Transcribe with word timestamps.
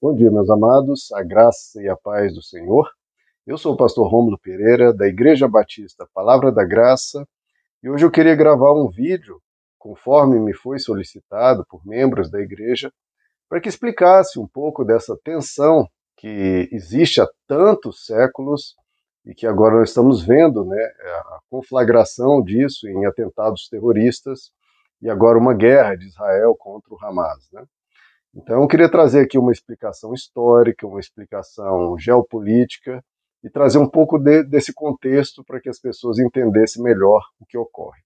Bom 0.00 0.14
dia, 0.14 0.30
meus 0.30 0.48
amados, 0.48 1.10
a 1.10 1.24
graça 1.24 1.82
e 1.82 1.88
a 1.88 1.96
paz 1.96 2.32
do 2.32 2.40
Senhor. 2.40 2.88
Eu 3.44 3.58
sou 3.58 3.74
o 3.74 3.76
pastor 3.76 4.08
Rômulo 4.08 4.38
Pereira, 4.38 4.94
da 4.94 5.08
Igreja 5.08 5.48
Batista 5.48 6.08
Palavra 6.14 6.52
da 6.52 6.64
Graça, 6.64 7.26
e 7.82 7.90
hoje 7.90 8.06
eu 8.06 8.10
queria 8.10 8.36
gravar 8.36 8.72
um 8.74 8.88
vídeo, 8.88 9.42
conforme 9.76 10.38
me 10.38 10.54
foi 10.54 10.78
solicitado 10.78 11.66
por 11.68 11.84
membros 11.84 12.30
da 12.30 12.40
igreja, 12.40 12.92
para 13.48 13.60
que 13.60 13.68
explicasse 13.68 14.38
um 14.38 14.46
pouco 14.46 14.84
dessa 14.84 15.18
tensão 15.24 15.88
que 16.16 16.68
existe 16.70 17.20
há 17.20 17.28
tantos 17.48 18.06
séculos 18.06 18.76
e 19.26 19.34
que 19.34 19.48
agora 19.48 19.80
nós 19.80 19.88
estamos 19.88 20.24
vendo, 20.24 20.64
né, 20.64 20.80
a 20.80 21.40
conflagração 21.50 22.40
disso 22.40 22.88
em 22.88 23.04
atentados 23.04 23.68
terroristas 23.68 24.52
e 25.02 25.10
agora 25.10 25.36
uma 25.36 25.54
guerra 25.54 25.96
de 25.96 26.06
Israel 26.06 26.54
contra 26.56 26.94
o 26.94 27.04
Hamas, 27.04 27.48
né? 27.52 27.64
Então, 28.40 28.62
eu 28.62 28.68
queria 28.68 28.88
trazer 28.88 29.22
aqui 29.22 29.36
uma 29.36 29.50
explicação 29.50 30.14
histórica, 30.14 30.86
uma 30.86 31.00
explicação 31.00 31.98
geopolítica 31.98 33.04
e 33.42 33.50
trazer 33.50 33.78
um 33.78 33.88
pouco 33.88 34.16
de, 34.16 34.44
desse 34.44 34.72
contexto 34.72 35.42
para 35.44 35.60
que 35.60 35.68
as 35.68 35.80
pessoas 35.80 36.20
entendessem 36.20 36.80
melhor 36.80 37.20
o 37.40 37.44
que 37.44 37.58
ocorre. 37.58 38.00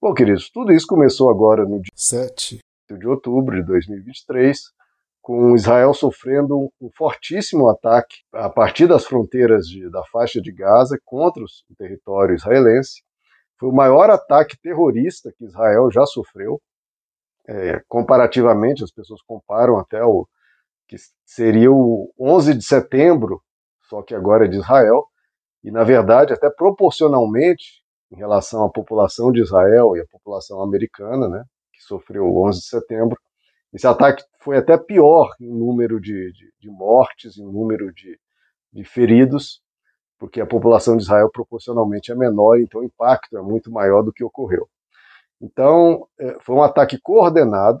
Bom, 0.00 0.14
queridos, 0.14 0.48
tudo 0.50 0.72
isso 0.72 0.86
começou 0.86 1.28
agora 1.28 1.64
no 1.64 1.80
dia 1.80 1.90
7 1.96 2.60
de 2.96 3.08
outubro 3.08 3.56
de 3.56 3.66
2023, 3.66 4.60
com 5.20 5.56
Israel 5.56 5.92
sofrendo 5.94 6.70
um 6.80 6.90
fortíssimo 6.96 7.68
ataque 7.68 8.18
a 8.32 8.48
partir 8.48 8.86
das 8.86 9.04
fronteiras 9.04 9.66
de, 9.66 9.90
da 9.90 10.04
faixa 10.12 10.40
de 10.40 10.52
Gaza 10.52 10.96
contra 11.04 11.42
o 11.42 11.74
território 11.76 12.36
israelense. 12.36 13.02
Foi 13.58 13.68
o 13.68 13.74
maior 13.74 14.10
ataque 14.10 14.56
terrorista 14.62 15.32
que 15.36 15.44
Israel 15.44 15.90
já 15.90 16.06
sofreu 16.06 16.60
é, 17.46 17.82
comparativamente, 17.88 18.84
as 18.84 18.90
pessoas 18.90 19.20
comparam 19.22 19.78
até 19.78 20.02
o 20.04 20.26
que 20.86 20.96
seria 21.24 21.70
o 21.72 22.12
11 22.18 22.54
de 22.54 22.64
setembro, 22.64 23.42
só 23.88 24.02
que 24.02 24.14
agora 24.14 24.44
é 24.44 24.48
de 24.48 24.56
Israel, 24.56 25.06
e 25.62 25.70
na 25.70 25.84
verdade, 25.84 26.32
até 26.32 26.50
proporcionalmente, 26.50 27.82
em 28.10 28.16
relação 28.16 28.64
à 28.64 28.70
população 28.70 29.32
de 29.32 29.40
Israel 29.40 29.96
e 29.96 30.00
à 30.00 30.06
população 30.06 30.62
americana, 30.62 31.28
né, 31.28 31.44
que 31.72 31.82
sofreu 31.82 32.24
o 32.24 32.46
11 32.46 32.60
de 32.60 32.66
setembro, 32.66 33.18
esse 33.72 33.86
ataque 33.86 34.22
foi 34.40 34.58
até 34.58 34.76
pior 34.76 35.34
em 35.40 35.50
número 35.50 35.98
de, 35.98 36.32
de, 36.32 36.52
de 36.60 36.70
mortes, 36.70 37.38
em 37.38 37.44
número 37.44 37.90
de, 37.94 38.18
de 38.70 38.84
feridos, 38.84 39.62
porque 40.18 40.40
a 40.40 40.46
população 40.46 40.96
de 40.96 41.04
Israel 41.04 41.30
proporcionalmente 41.32 42.12
é 42.12 42.14
menor, 42.14 42.60
então 42.60 42.82
o 42.82 42.84
impacto 42.84 43.36
é 43.36 43.42
muito 43.42 43.72
maior 43.72 44.02
do 44.02 44.12
que 44.12 44.22
ocorreu. 44.22 44.68
Então, 45.42 46.06
é, 46.20 46.38
foi 46.40 46.54
um 46.54 46.62
ataque 46.62 46.98
coordenado, 47.00 47.80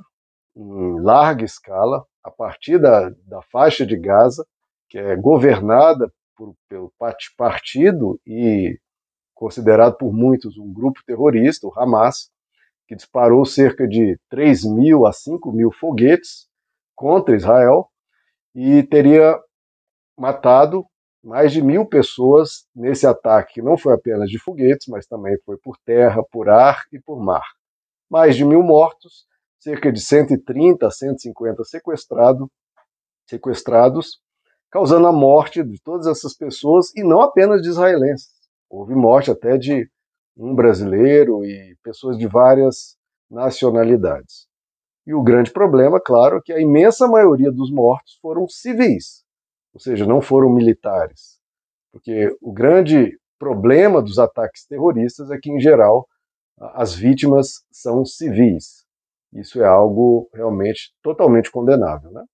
em 0.56 1.00
larga 1.00 1.44
escala, 1.44 2.04
a 2.22 2.30
partir 2.30 2.78
da, 2.78 3.08
da 3.24 3.40
faixa 3.42 3.86
de 3.86 3.96
Gaza, 3.96 4.44
que 4.88 4.98
é 4.98 5.14
governada 5.16 6.12
por, 6.36 6.54
pelo 6.68 6.92
partido 7.36 8.20
e 8.26 8.78
considerado 9.32 9.96
por 9.96 10.12
muitos 10.12 10.58
um 10.58 10.72
grupo 10.72 11.00
terrorista, 11.06 11.66
o 11.66 11.72
Hamas, 11.78 12.30
que 12.86 12.96
disparou 12.96 13.44
cerca 13.44 13.86
de 13.86 14.18
3 14.28 14.64
mil 14.64 15.06
a 15.06 15.12
5 15.12 15.52
mil 15.52 15.70
foguetes 15.72 16.48
contra 16.94 17.36
Israel 17.36 17.88
e 18.54 18.82
teria 18.82 19.38
matado 20.18 20.84
mais 21.22 21.52
de 21.52 21.62
mil 21.62 21.86
pessoas 21.86 22.66
nesse 22.74 23.06
ataque, 23.06 23.54
que 23.54 23.62
não 23.62 23.78
foi 23.78 23.94
apenas 23.94 24.28
de 24.28 24.38
foguetes, 24.38 24.88
mas 24.88 25.06
também 25.06 25.36
foi 25.44 25.56
por 25.56 25.76
terra, 25.84 26.22
por 26.30 26.48
ar 26.48 26.84
e 26.92 26.98
por 26.98 27.20
mar. 27.22 27.46
Mais 28.10 28.36
de 28.36 28.44
mil 28.44 28.62
mortos, 28.62 29.24
cerca 29.60 29.92
de 29.92 30.00
130 30.00 30.86
a 30.86 30.90
150 30.90 31.62
sequestrado, 31.64 32.50
sequestrados, 33.28 34.20
causando 34.70 35.06
a 35.06 35.12
morte 35.12 35.62
de 35.62 35.80
todas 35.80 36.06
essas 36.06 36.34
pessoas 36.34 36.94
e 36.96 37.04
não 37.04 37.22
apenas 37.22 37.62
de 37.62 37.68
israelenses. 37.68 38.32
Houve 38.68 38.94
morte 38.94 39.30
até 39.30 39.56
de 39.56 39.88
um 40.36 40.54
brasileiro 40.54 41.44
e 41.44 41.76
pessoas 41.82 42.18
de 42.18 42.26
várias 42.26 42.96
nacionalidades. 43.30 44.46
E 45.06 45.14
o 45.14 45.22
grande 45.22 45.52
problema, 45.52 46.00
claro, 46.00 46.38
é 46.38 46.40
que 46.44 46.52
a 46.52 46.60
imensa 46.60 47.06
maioria 47.06 47.50
dos 47.52 47.70
mortos 47.70 48.18
foram 48.20 48.48
civis, 48.48 49.21
ou 49.72 49.80
seja, 49.80 50.06
não 50.06 50.20
foram 50.20 50.50
militares. 50.50 51.40
Porque 51.90 52.34
o 52.40 52.52
grande 52.52 53.18
problema 53.38 54.00
dos 54.00 54.18
ataques 54.18 54.64
terroristas 54.66 55.30
é 55.30 55.38
que, 55.38 55.50
em 55.50 55.60
geral, 55.60 56.06
as 56.58 56.94
vítimas 56.94 57.64
são 57.70 58.04
civis. 58.04 58.84
Isso 59.32 59.62
é 59.62 59.66
algo 59.66 60.28
realmente 60.32 60.92
totalmente 61.02 61.50
condenável. 61.50 62.10
Né? 62.12 62.24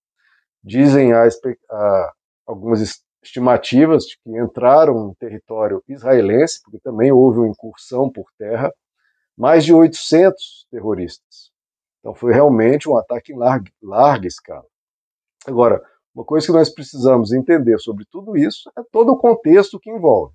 Dizem 0.62 1.12
a, 1.12 1.24
a, 1.70 2.12
algumas 2.46 3.02
estimativas 3.22 4.04
de 4.04 4.18
que 4.18 4.38
entraram 4.38 4.94
no 4.94 5.14
território 5.14 5.82
israelense, 5.88 6.60
porque 6.62 6.78
também 6.80 7.12
houve 7.12 7.38
uma 7.38 7.48
incursão 7.48 8.10
por 8.10 8.26
terra, 8.36 8.72
mais 9.36 9.64
de 9.64 9.72
800 9.72 10.66
terroristas. 10.70 11.50
Então 12.00 12.14
foi 12.14 12.32
realmente 12.32 12.88
um 12.88 12.96
ataque 12.96 13.32
em 13.32 13.36
larga, 13.36 13.70
larga 13.82 14.26
escala. 14.26 14.66
Agora, 15.46 15.82
uma 16.18 16.24
coisa 16.24 16.46
que 16.46 16.52
nós 16.52 16.68
precisamos 16.68 17.32
entender 17.32 17.78
sobre 17.78 18.04
tudo 18.10 18.36
isso 18.36 18.68
é 18.76 18.82
todo 18.90 19.12
o 19.12 19.16
contexto 19.16 19.78
que 19.78 19.88
envolve. 19.88 20.34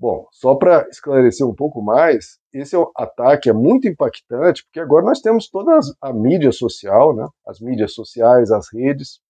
Bom, 0.00 0.26
só 0.32 0.54
para 0.54 0.88
esclarecer 0.88 1.46
um 1.46 1.54
pouco 1.54 1.82
mais, 1.82 2.38
esse 2.50 2.74
é 2.74 2.78
ataque 2.96 3.50
é 3.50 3.52
muito 3.52 3.86
impactante, 3.86 4.64
porque 4.64 4.80
agora 4.80 5.04
nós 5.04 5.20
temos 5.20 5.50
toda 5.50 5.78
a 6.00 6.12
mídia 6.14 6.50
social, 6.50 7.14
né? 7.14 7.28
as 7.46 7.60
mídias 7.60 7.92
sociais, 7.92 8.50
as 8.50 8.72
redes, 8.72 9.20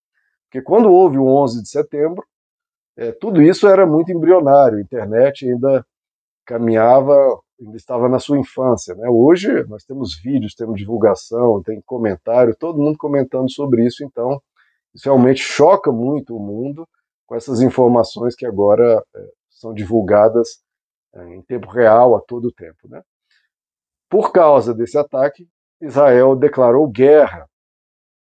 porque 0.45 0.63
quando 0.63 0.89
houve 0.89 1.19
o 1.19 1.27
11 1.27 1.61
de 1.65 1.69
setembro, 1.69 2.25
é, 2.97 3.11
tudo 3.11 3.43
isso 3.43 3.67
era 3.67 3.85
muito 3.85 4.13
embrionário, 4.13 4.79
a 4.79 4.83
internet 4.83 5.49
ainda 5.49 5.85
caminhava, 6.47 7.41
ainda 7.61 7.77
estava 7.77 8.09
na 8.09 8.21
sua 8.21 8.39
infância. 8.39 8.95
Né? 8.95 9.09
Hoje 9.11 9.65
nós 9.65 9.83
temos 9.83 10.17
vídeos, 10.23 10.55
temos 10.55 10.79
divulgação, 10.79 11.61
tem 11.61 11.83
comentário, 11.85 12.55
todo 12.57 12.79
mundo 12.79 12.97
comentando 12.97 13.51
sobre 13.51 13.85
isso, 13.85 14.05
então 14.05 14.41
isso 14.97 15.05
realmente 15.05 15.41
choca 15.41 15.93
muito 15.93 16.35
o 16.35 16.41
mundo 16.41 16.89
com 17.27 17.35
essas 17.35 17.61
informações 17.61 18.35
que 18.35 18.47
agora 18.47 19.05
é, 19.15 19.29
são 19.51 19.75
divulgadas 19.75 20.63
é, 21.15 21.35
em 21.35 21.43
tempo 21.43 21.69
real, 21.69 22.17
a 22.17 22.21
todo 22.21 22.51
tempo. 22.51 22.89
Né? 22.89 23.03
Por 24.09 24.33
causa 24.33 24.73
desse 24.73 24.97
ataque, 24.97 25.47
Israel 25.83 26.35
declarou 26.35 26.89
guerra 26.89 27.47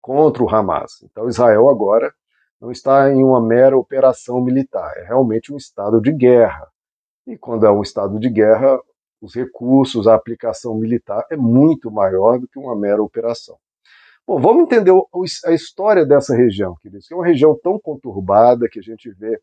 contra 0.03 0.42
o 0.42 0.54
Hamas. 0.54 1.03
Então, 1.03 1.28
Israel 1.28 1.70
agora 1.70 2.12
não 2.60 2.70
está 2.70 3.10
em 3.10 3.25
uma 3.25 3.41
mera 3.41 3.76
operação 3.76 4.43
militar, 4.43 4.93
é 4.98 5.04
realmente 5.04 5.53
um 5.53 5.56
estado 5.56 5.98
de 5.98 6.12
guerra. 6.12 6.70
E 7.26 7.38
quando 7.38 7.64
é 7.64 7.70
um 7.70 7.81
estado 7.81 8.19
de 8.19 8.28
guerra, 8.28 8.78
os 9.20 9.34
recursos, 9.34 10.06
a 10.06 10.14
aplicação 10.14 10.75
militar 10.75 11.25
é 11.31 11.37
muito 11.37 11.91
maior 11.91 12.38
do 12.38 12.47
que 12.47 12.58
uma 12.58 12.76
mera 12.76 13.03
operação. 13.03 13.56
Bom, 14.26 14.41
vamos 14.41 14.64
entender 14.64 14.92
a 15.44 15.53
história 15.53 16.04
dessa 16.04 16.34
região, 16.34 16.75
queridos, 16.82 17.06
que 17.06 17.14
é 17.14 17.16
uma 17.16 17.26
região 17.26 17.56
tão 17.62 17.78
conturbada 17.78 18.69
que 18.69 18.81
a 18.81 18.82
gente 18.82 19.09
vê 19.12 19.41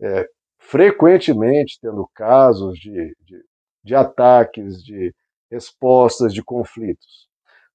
é, 0.00 0.28
frequentemente 0.58 1.78
tendo 1.80 2.08
casos 2.12 2.76
de, 2.78 3.16
de, 3.24 3.44
de 3.84 3.94
ataques, 3.94 4.82
de 4.82 5.14
respostas, 5.50 6.34
de 6.34 6.42
conflitos. 6.42 7.28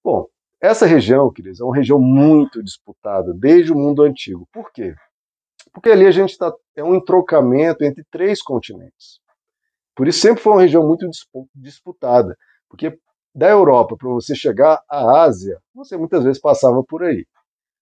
Bom, 0.03 0.27
essa 0.59 0.85
região, 0.85 1.31
queridos, 1.31 1.61
é 1.61 1.63
uma 1.63 1.75
região 1.75 1.99
muito 1.99 2.61
disputada 2.61 3.33
desde 3.33 3.71
o 3.71 3.75
mundo 3.75 4.03
antigo. 4.03 4.47
Por 4.51 4.71
quê? 4.73 4.93
Porque 5.73 5.89
ali 5.89 6.05
a 6.05 6.11
gente 6.11 6.31
está. 6.31 6.53
É 6.75 6.83
um 6.83 6.95
entrocamento 6.95 7.83
entre 7.83 8.03
três 8.11 8.41
continentes. 8.41 9.19
Por 9.95 10.07
isso 10.07 10.19
sempre 10.19 10.43
foi 10.43 10.53
uma 10.53 10.61
região 10.61 10.85
muito 10.85 11.07
disputada. 11.55 12.37
Porque 12.69 12.97
da 13.33 13.49
Europa 13.49 13.95
para 13.97 14.09
você 14.09 14.35
chegar 14.35 14.81
à 14.89 15.23
Ásia, 15.23 15.59
você 15.73 15.97
muitas 15.97 16.23
vezes 16.23 16.39
passava 16.39 16.83
por 16.83 17.03
aí. 17.03 17.25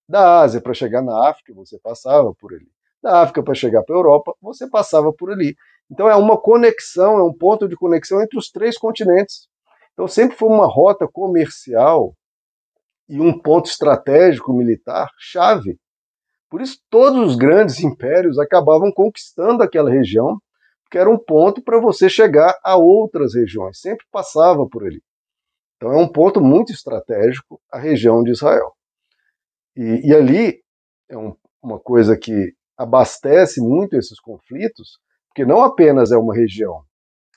Da 0.08 0.42
Ásia 0.42 0.62
para 0.62 0.74
chegar 0.74 1.02
na 1.02 1.30
África, 1.30 1.54
você 1.54 1.80
passava 1.80 2.34
por 2.36 2.54
ali. 2.54 2.68
Da 3.02 3.22
África 3.22 3.44
para 3.44 3.54
chegar 3.54 3.84
para 3.84 3.96
a 3.96 4.00
Europa, 4.00 4.34
você 4.42 4.70
passava 4.70 5.12
por 5.14 5.32
ali. 5.32 5.56
Então 5.92 6.10
é 6.10 6.16
uma 6.16 6.40
conexão, 6.40 7.18
é 7.18 7.24
um 7.24 7.34
ponto 7.34 7.68
de 7.68 7.76
conexão 7.76 8.22
entre 8.22 8.38
os 8.38 8.52
três 8.52 8.78
continentes. 8.78 9.48
Então 9.94 10.08
sempre 10.08 10.38
foi 10.38 10.50
uma 10.50 10.68
rota 10.68 11.08
comercial 11.08 12.14
e 13.08 13.20
um 13.20 13.38
ponto 13.38 13.70
estratégico 13.70 14.54
militar 14.54 15.10
chave. 15.18 15.80
Por 16.50 16.62
isso 16.62 16.80
todos 16.90 17.32
os 17.32 17.36
grandes 17.36 17.80
impérios 17.80 18.38
acabavam 18.38 18.92
conquistando 18.92 19.64
aquela 19.64 19.90
região, 19.90 20.38
porque 20.84 20.98
era 20.98 21.10
um 21.10 21.18
ponto 21.18 21.62
para 21.62 21.80
você 21.80 22.10
chegar 22.10 22.58
a 22.64 22.76
outras 22.78 23.36
regiões, 23.36 23.80
sempre 23.80 24.06
passava 24.12 24.68
por 24.68 24.86
ali. 24.86 25.02
Então 25.80 25.94
é 25.94 25.98
um 25.98 26.12
ponto 26.12 26.42
muito 26.42 26.74
estratégico 26.74 27.60
a 27.72 27.80
região 27.80 28.22
de 28.22 28.32
Israel. 28.32 28.74
E, 29.78 30.10
e 30.10 30.14
ali 30.14 30.62
é 31.08 31.18
um, 31.18 31.34
uma 31.64 31.80
coisa 31.80 32.18
que 32.18 32.54
abastece 32.78 33.62
muito 33.62 33.96
esses 33.96 34.20
conflitos, 34.20 35.00
porque 35.30 35.46
não 35.46 35.64
apenas 35.64 36.12
é 36.12 36.18
uma 36.18 36.36
região, 36.36 36.84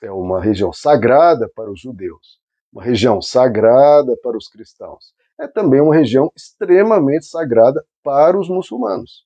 é 0.01 0.11
uma 0.11 0.41
região 0.41 0.73
sagrada 0.73 1.49
para 1.55 1.71
os 1.71 1.79
judeus, 1.79 2.41
uma 2.71 2.83
região 2.83 3.21
sagrada 3.21 4.13
para 4.21 4.35
os 4.35 4.49
cristãos, 4.49 5.13
é 5.39 5.47
também 5.47 5.79
uma 5.79 5.95
região 5.95 6.29
extremamente 6.35 7.25
sagrada 7.25 7.81
para 8.03 8.37
os 8.37 8.49
muçulmanos. 8.49 9.25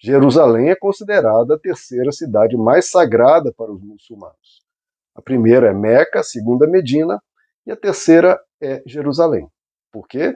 Jerusalém 0.00 0.70
é 0.70 0.76
considerada 0.76 1.54
a 1.54 1.58
terceira 1.58 2.12
cidade 2.12 2.56
mais 2.56 2.90
sagrada 2.90 3.52
para 3.52 3.70
os 3.70 3.82
muçulmanos. 3.82 4.62
A 5.14 5.20
primeira 5.20 5.68
é 5.68 5.74
Meca, 5.74 6.20
a 6.20 6.22
segunda 6.22 6.66
Medina 6.66 7.20
e 7.68 7.70
a 7.70 7.76
terceira 7.76 8.40
é 8.62 8.82
Jerusalém. 8.86 9.46
Por 9.92 10.08
quê? 10.08 10.34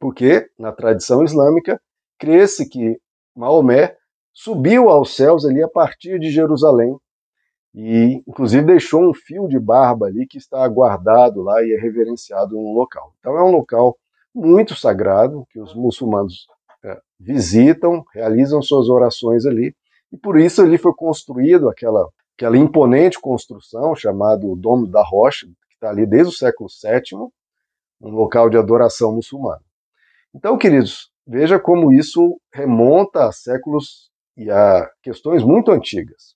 Porque 0.00 0.48
na 0.58 0.72
tradição 0.72 1.22
islâmica 1.22 1.78
crê-se 2.18 2.66
que 2.66 2.98
Maomé 3.36 3.94
subiu 4.32 4.88
aos 4.88 5.14
céus 5.14 5.44
ali 5.44 5.62
a 5.62 5.68
partir 5.68 6.18
de 6.18 6.30
Jerusalém 6.30 6.96
e 7.74 8.22
inclusive 8.26 8.64
deixou 8.64 9.06
um 9.06 9.12
fio 9.12 9.46
de 9.48 9.58
barba 9.58 10.06
ali 10.06 10.26
que 10.26 10.38
está 10.38 10.66
guardado 10.66 11.42
lá 11.42 11.62
e 11.62 11.74
é 11.74 11.78
reverenciado 11.78 12.54
no 12.54 12.72
local. 12.72 13.12
Então 13.18 13.36
é 13.36 13.44
um 13.44 13.50
local 13.50 13.94
muito 14.34 14.74
sagrado 14.74 15.46
que 15.50 15.60
os 15.60 15.74
muçulmanos 15.74 16.46
é, 16.82 16.98
visitam, 17.20 18.02
realizam 18.14 18.62
suas 18.62 18.88
orações 18.88 19.44
ali 19.44 19.76
e 20.10 20.16
por 20.16 20.40
isso 20.40 20.62
ali 20.62 20.78
foi 20.78 20.94
construído 20.94 21.68
aquela 21.68 22.08
aquela 22.34 22.56
imponente 22.56 23.20
construção 23.20 23.94
chamada 23.94 24.46
Domo 24.56 24.86
da 24.86 25.02
Rocha 25.02 25.46
está 25.76 25.90
ali 25.90 26.06
desde 26.06 26.28
o 26.28 26.36
século 26.36 26.68
VII, 26.68 27.30
um 28.00 28.10
local 28.10 28.50
de 28.50 28.58
adoração 28.58 29.14
muçulmana. 29.14 29.62
Então, 30.34 30.58
queridos, 30.58 31.10
veja 31.26 31.58
como 31.58 31.92
isso 31.92 32.40
remonta 32.52 33.28
a 33.28 33.32
séculos 33.32 34.10
e 34.36 34.50
a 34.50 34.90
questões 35.02 35.42
muito 35.42 35.70
antigas. 35.70 36.34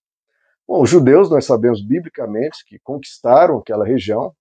Bom, 0.66 0.82
os 0.82 0.88
judeus, 0.88 1.28
nós 1.28 1.44
sabemos 1.44 1.84
biblicamente 1.84 2.64
que 2.64 2.78
conquistaram 2.78 3.58
aquela 3.58 3.84
região 3.84 4.32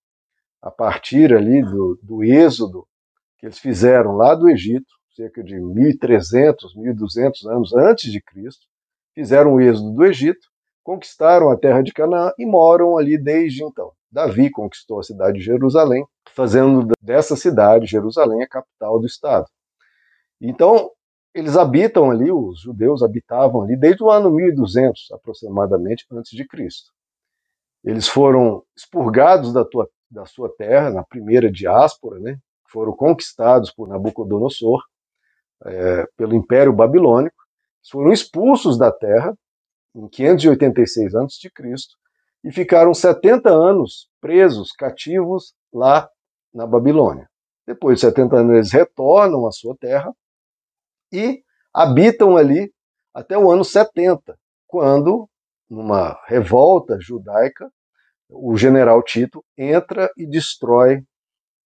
a 0.62 0.69
partir 0.69 1.34
ali 1.34 1.62
do, 1.63 2.00
do 2.02 2.24
êxodo 2.24 2.88
que 3.38 3.45
eles 3.45 3.57
fizeram 3.57 4.16
lá 4.16 4.36
do 4.36 4.50
Egito, 4.50 4.94
cerca 5.16 5.44
de 5.44 5.56
1.300, 5.56 6.56
1.200 6.75 7.50
anos 7.50 7.74
antes 7.74 8.12
de 8.12 8.22
Cristo, 8.22 8.68
fizeram 9.13 9.54
o 9.54 9.62
êxodo 9.62 9.92
do 9.94 10.06
Egito, 10.06 10.48
conquistaram 10.84 11.50
a 11.50 11.58
terra 11.58 11.81
de 11.81 11.94
Canaã 11.94 12.31
e 12.38 12.46
moram 12.46 12.98
ali 12.98 13.18
desde 13.18 13.64
então. 13.64 13.92
Davi 14.12 14.50
conquistou 14.50 15.00
a 15.00 15.04
cidade 15.04 15.38
de 15.38 15.46
Jerusalém, 15.46 16.06
fazendo 16.34 16.88
dessa 17.02 17.36
cidade, 17.36 17.86
Jerusalém, 17.86 18.42
a 18.42 18.48
capital 18.48 19.00
do 19.00 19.06
estado. 19.06 19.46
Então, 20.42 20.90
eles 21.34 21.56
habitam 21.56 22.10
ali, 22.10 22.31
os 22.31 22.62
judeus 22.62 23.04
habitavam 23.04 23.62
ali 23.62 23.76
desde 23.76 24.04
o 24.04 24.10
ano 24.10 24.31
1200 24.31 25.12
aproximadamente 25.12 26.06
antes 26.12 26.31
de 26.31 26.46
Cristo. 26.48 26.92
Eles 27.84 28.08
foram 28.08 28.64
expurgados 28.76 29.54
da, 29.54 29.64
tua, 29.64 29.88
da 30.10 30.26
sua 30.26 30.50
terra 30.58 30.90
na 30.90 31.04
primeira 31.04 31.52
diáspora, 31.52 32.20
né? 32.20 32.38
Foram 32.68 32.94
conquistados 32.94 33.72
por 33.72 33.88
Nabucodonosor, 33.88 34.81
é, 35.66 36.06
pelo 36.18 36.36
Império 36.36 36.74
Babilônico, 36.74 37.36
foram 37.90 38.12
expulsos 38.12 38.78
da 38.78 38.92
terra 38.92 39.34
em 39.96 40.08
586 40.08 41.16
a.C. 41.16 41.50
e 42.44 42.52
ficaram 42.52 42.94
70 42.94 43.50
anos 43.50 44.10
presos, 44.22 44.72
cativos 44.72 45.54
lá 45.74 46.10
na 46.54 46.66
Babilônia. 46.66 47.30
Depois 47.66 48.00
de 48.00 48.06
70 48.06 48.36
anos 48.36 48.56
eles 48.56 48.72
retornam 48.72 49.46
à 49.48 49.52
sua 49.52 49.76
terra 49.78 50.14
e 51.12 51.44
habitam 51.74 52.38
ali 52.38 52.72
até 53.14 53.38
o 53.38 53.52
ano 53.52 53.66
70, 53.66 54.38
quando, 54.68 55.28
numa 55.70 56.20
revolta 56.26 56.98
judaica, 57.00 57.70
o 58.30 58.56
general 58.56 59.02
Tito 59.04 59.44
entra 59.58 60.10
e 60.16 60.28
destrói 60.28 60.98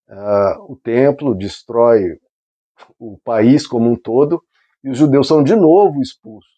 uh, 0.10 0.72
o 0.72 0.78
templo, 0.82 1.36
destrói 1.36 2.18
o 2.98 3.18
país 3.24 3.68
como 3.68 3.90
um 3.90 3.96
todo, 3.96 4.42
e 4.84 4.90
os 4.90 4.98
judeus 4.98 5.28
são 5.28 5.44
de 5.44 5.56
novo 5.56 6.02
expulsos. 6.02 6.53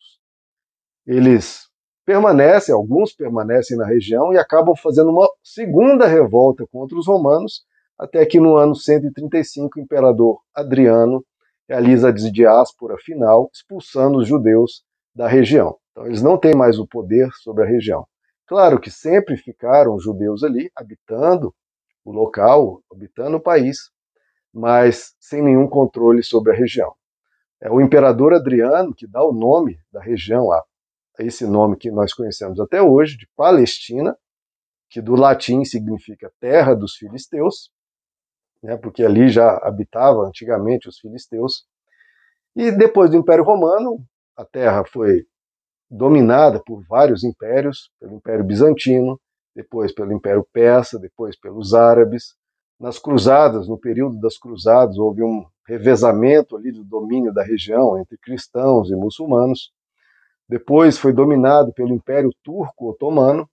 Eles 1.05 1.69
permanecem, 2.05 2.73
alguns 2.73 3.13
permanecem 3.13 3.77
na 3.77 3.85
região 3.85 4.33
e 4.33 4.37
acabam 4.37 4.75
fazendo 4.75 5.09
uma 5.11 5.27
segunda 5.43 6.07
revolta 6.07 6.65
contra 6.71 6.97
os 6.97 7.07
romanos, 7.07 7.63
até 7.97 8.25
que 8.25 8.39
no 8.39 8.55
ano 8.55 8.75
135 8.75 9.79
o 9.79 9.81
imperador 9.81 10.39
Adriano 10.53 11.25
realiza 11.67 12.09
a 12.09 12.11
diáspora 12.11 12.97
final, 12.97 13.49
expulsando 13.53 14.19
os 14.19 14.27
judeus 14.27 14.83
da 15.15 15.27
região. 15.27 15.77
Então, 15.91 16.05
eles 16.05 16.21
não 16.21 16.37
têm 16.37 16.55
mais 16.55 16.77
o 16.77 16.87
poder 16.87 17.29
sobre 17.41 17.63
a 17.63 17.67
região. 17.67 18.05
Claro 18.47 18.79
que 18.79 18.91
sempre 18.91 19.37
ficaram 19.37 19.99
judeus 19.99 20.43
ali, 20.43 20.69
habitando 20.75 21.53
o 22.03 22.11
local, 22.11 22.81
habitando 22.91 23.37
o 23.37 23.41
país, 23.41 23.89
mas 24.53 25.15
sem 25.19 25.41
nenhum 25.41 25.67
controle 25.67 26.21
sobre 26.21 26.51
a 26.51 26.55
região. 26.55 26.93
É 27.61 27.71
o 27.71 27.81
imperador 27.81 28.33
Adriano 28.33 28.93
que 28.93 29.07
dá 29.07 29.23
o 29.23 29.33
nome 29.33 29.79
da 29.91 30.01
região 30.01 30.51
a 30.51 30.63
esse 31.19 31.45
nome 31.45 31.77
que 31.77 31.91
nós 31.91 32.13
conhecemos 32.13 32.59
até 32.59 32.81
hoje, 32.81 33.17
de 33.17 33.27
Palestina, 33.35 34.15
que 34.89 35.01
do 35.01 35.15
latim 35.15 35.63
significa 35.63 36.31
terra 36.39 36.73
dos 36.73 36.95
filisteus, 36.95 37.69
né, 38.63 38.77
porque 38.77 39.03
ali 39.03 39.29
já 39.29 39.57
habitava 39.57 40.25
antigamente 40.25 40.87
os 40.87 40.99
filisteus. 40.99 41.65
E 42.55 42.71
depois 42.71 43.09
do 43.09 43.17
Império 43.17 43.43
Romano, 43.43 44.03
a 44.35 44.45
terra 44.45 44.83
foi 44.85 45.25
dominada 45.89 46.61
por 46.65 46.83
vários 46.87 47.23
impérios, 47.23 47.91
pelo 47.99 48.15
Império 48.15 48.43
Bizantino, 48.43 49.19
depois 49.55 49.93
pelo 49.93 50.11
Império 50.13 50.45
Persa, 50.51 50.99
depois 50.99 51.37
pelos 51.39 51.73
árabes. 51.73 52.35
Nas 52.79 52.99
cruzadas, 52.99 53.67
no 53.67 53.77
período 53.77 54.19
das 54.19 54.37
cruzadas, 54.37 54.97
houve 54.97 55.23
um 55.23 55.45
revezamento 55.65 56.57
ali 56.57 56.71
do 56.71 56.83
domínio 56.83 57.33
da 57.33 57.43
região 57.43 57.97
entre 57.97 58.17
cristãos 58.17 58.89
e 58.89 58.95
muçulmanos. 58.95 59.71
Depois 60.47 60.97
foi 60.97 61.11
dominado 61.11 61.73
pelo 61.73 61.93
Império 61.93 62.29
Turco 62.43 62.89
Otomano. 62.89 63.49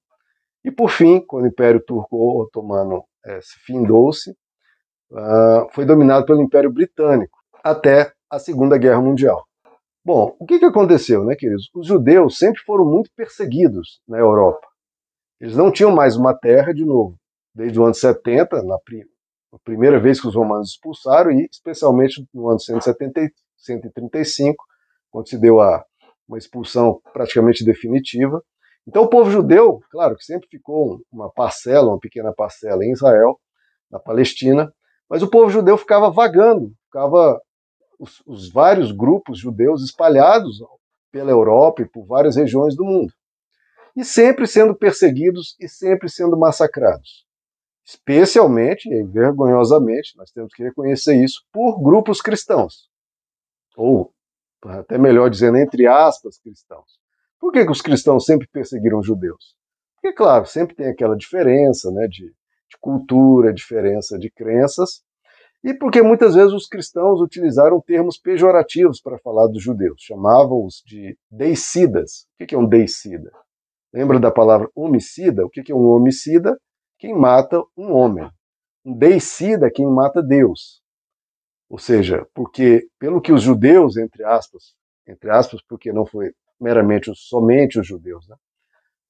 E 0.65 0.71
por 0.71 0.91
fim, 0.91 1.21
quando 1.21 1.45
o 1.45 1.49
Império 1.49 1.83
Turco 1.85 2.43
Otomano 2.43 3.05
é, 3.25 3.41
se 3.41 3.59
findou-se, 3.61 4.31
uh, 5.11 5.69
foi 5.73 5.85
dominado 5.85 6.25
pelo 6.27 6.43
Império 6.43 6.71
Britânico 6.71 7.39
até 7.65 8.13
a 8.31 8.39
Segunda 8.39 8.79
Guerra 8.79 9.01
Mundial. 9.01 9.45
Bom, 10.05 10.37
o 10.39 10.47
que, 10.47 10.59
que 10.59 10.65
aconteceu, 10.65 11.25
né, 11.25 11.37
queridos? 11.37 11.71
Os 11.75 11.87
judeus 11.87 12.37
sempre 12.39 12.61
foram 12.63 12.85
muito 12.85 13.11
perseguidos 13.15 14.01
na 14.07 14.19
Europa. 14.19 14.67
Eles 15.41 15.57
não 15.57 15.71
tinham 15.71 15.93
mais 15.93 16.17
uma 16.17 16.35
terra, 16.35 16.73
de 16.73 16.85
novo, 16.85 17.17
desde 17.55 17.79
o 17.79 17.85
ano 17.85 17.95
70, 17.95 18.63
na 18.63 18.79
primeira 19.63 20.01
vez 20.01 20.21
que 20.21 20.27
os 20.27 20.35
romanos 20.35 20.71
expulsaram, 20.71 21.31
e 21.31 21.49
especialmente 21.51 22.27
no 22.35 22.49
ano 22.49 22.59
170, 22.59 23.31
135, 23.57 24.65
quando 25.11 25.29
se 25.29 25.39
deu 25.39 25.61
a, 25.61 25.85
uma 26.29 26.39
expulsão 26.39 27.01
praticamente 27.13 27.65
definitiva. 27.65 28.43
Então, 28.87 29.05
o 29.05 29.09
povo 29.09 29.31
judeu, 29.31 29.81
claro 29.91 30.17
que 30.17 30.25
sempre 30.25 30.49
ficou 30.49 31.01
uma 31.11 31.31
parcela, 31.31 31.89
uma 31.89 32.01
pequena 32.01 32.33
parcela 32.33 32.85
em 32.85 32.93
Israel, 32.93 33.39
na 33.91 33.99
Palestina, 33.99 34.73
mas 35.09 35.23
o 35.23 35.29
povo 35.29 35.51
judeu 35.51 35.77
ficava 35.77 36.11
vagando, 36.11 36.73
ficava 36.87 37.41
os, 37.99 38.23
os 38.27 38.51
vários 38.51 38.91
grupos 38.91 39.39
judeus 39.39 39.83
espalhados 39.83 40.59
pela 41.13 41.31
Europa 41.31 41.83
e 41.83 41.89
por 41.89 42.05
várias 42.07 42.37
regiões 42.37 42.75
do 42.75 42.85
mundo. 42.85 43.13
E 43.95 44.05
sempre 44.05 44.47
sendo 44.47 44.75
perseguidos 44.75 45.55
e 45.61 45.69
sempre 45.69 46.09
sendo 46.09 46.37
massacrados. 46.37 47.27
Especialmente 47.85 48.89
e 48.89 49.03
vergonhosamente, 49.05 50.17
nós 50.17 50.31
temos 50.31 50.53
que 50.55 50.63
reconhecer 50.63 51.15
isso, 51.23 51.43
por 51.53 51.81
grupos 51.83 52.21
cristãos. 52.21 52.89
Ou, 53.77 54.13
até 54.65 54.99
melhor 54.99 55.29
dizendo, 55.29 55.59
entre 55.59 55.87
aspas, 55.87 56.39
cristãos. 56.39 56.99
Por 57.41 57.53
que, 57.53 57.65
que 57.65 57.73
os 57.73 57.83
cristãos 57.83 58.25
sempre 58.25 58.49
perseguiram 58.53 59.01
os 59.01 59.07
judeus? 59.07 59.57
Porque, 59.95 60.15
claro, 60.15 60.47
sempre 60.47 60.75
tem 60.75 60.89
aquela 60.89 61.17
diferença 61.17 61.91
né, 61.91 62.07
de 62.09 62.33
de 62.73 62.79
cultura, 62.81 63.53
diferença 63.53 64.19
de 64.19 64.31
crenças, 64.31 65.03
e 65.63 65.75
porque 65.75 66.03
muitas 66.03 66.35
vezes 66.35 66.53
os 66.53 66.67
cristãos 66.67 67.21
utilizaram 67.21 67.81
termos 67.81 68.19
pejorativos 68.19 69.01
para 69.01 69.19
falar 69.19 69.47
dos 69.47 69.63
judeus, 69.63 70.03
chamavam-os 70.03 70.83
de 70.85 71.17
deicidas. 71.31 72.27
O 72.41 72.47
que 72.47 72.55
é 72.55 72.59
um 72.59 72.67
deicida? 72.67 73.31
Lembra 73.93 74.19
da 74.19 74.31
palavra 74.31 74.69
homicida? 74.75 75.45
O 75.45 75.51
que 75.51 75.71
é 75.71 75.75
um 75.75 75.87
homicida? 75.87 76.59
Quem 76.99 77.15
mata 77.15 77.63
um 77.77 77.93
homem. 77.93 78.29
Um 78.85 78.97
deicida, 78.97 79.71
quem 79.71 79.87
mata 79.87 80.23
Deus. 80.23 80.82
Ou 81.73 81.79
seja, 81.79 82.27
porque 82.35 82.87
pelo 82.99 83.19
que 83.19 83.33
os 83.33 83.41
judeus, 83.41 83.97
entre 83.97 84.23
aspas, 84.23 84.75
entre 85.09 85.31
aspas, 85.31 85.63
porque 85.67 85.91
não 85.91 86.05
foi 86.05 86.31
meramente 86.61 87.11
somente 87.15 87.81
os 87.81 87.87
judeus, 87.87 88.29
né, 88.29 88.37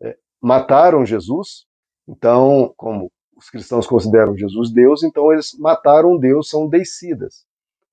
é, 0.00 0.16
mataram 0.40 1.04
Jesus, 1.04 1.66
então, 2.06 2.72
como 2.76 3.10
os 3.36 3.50
cristãos 3.50 3.84
consideram 3.84 4.36
Jesus 4.36 4.72
Deus, 4.72 5.02
então 5.02 5.32
eles 5.32 5.50
mataram 5.58 6.16
Deus, 6.16 6.48
são 6.48 6.68
deicidas. 6.68 7.44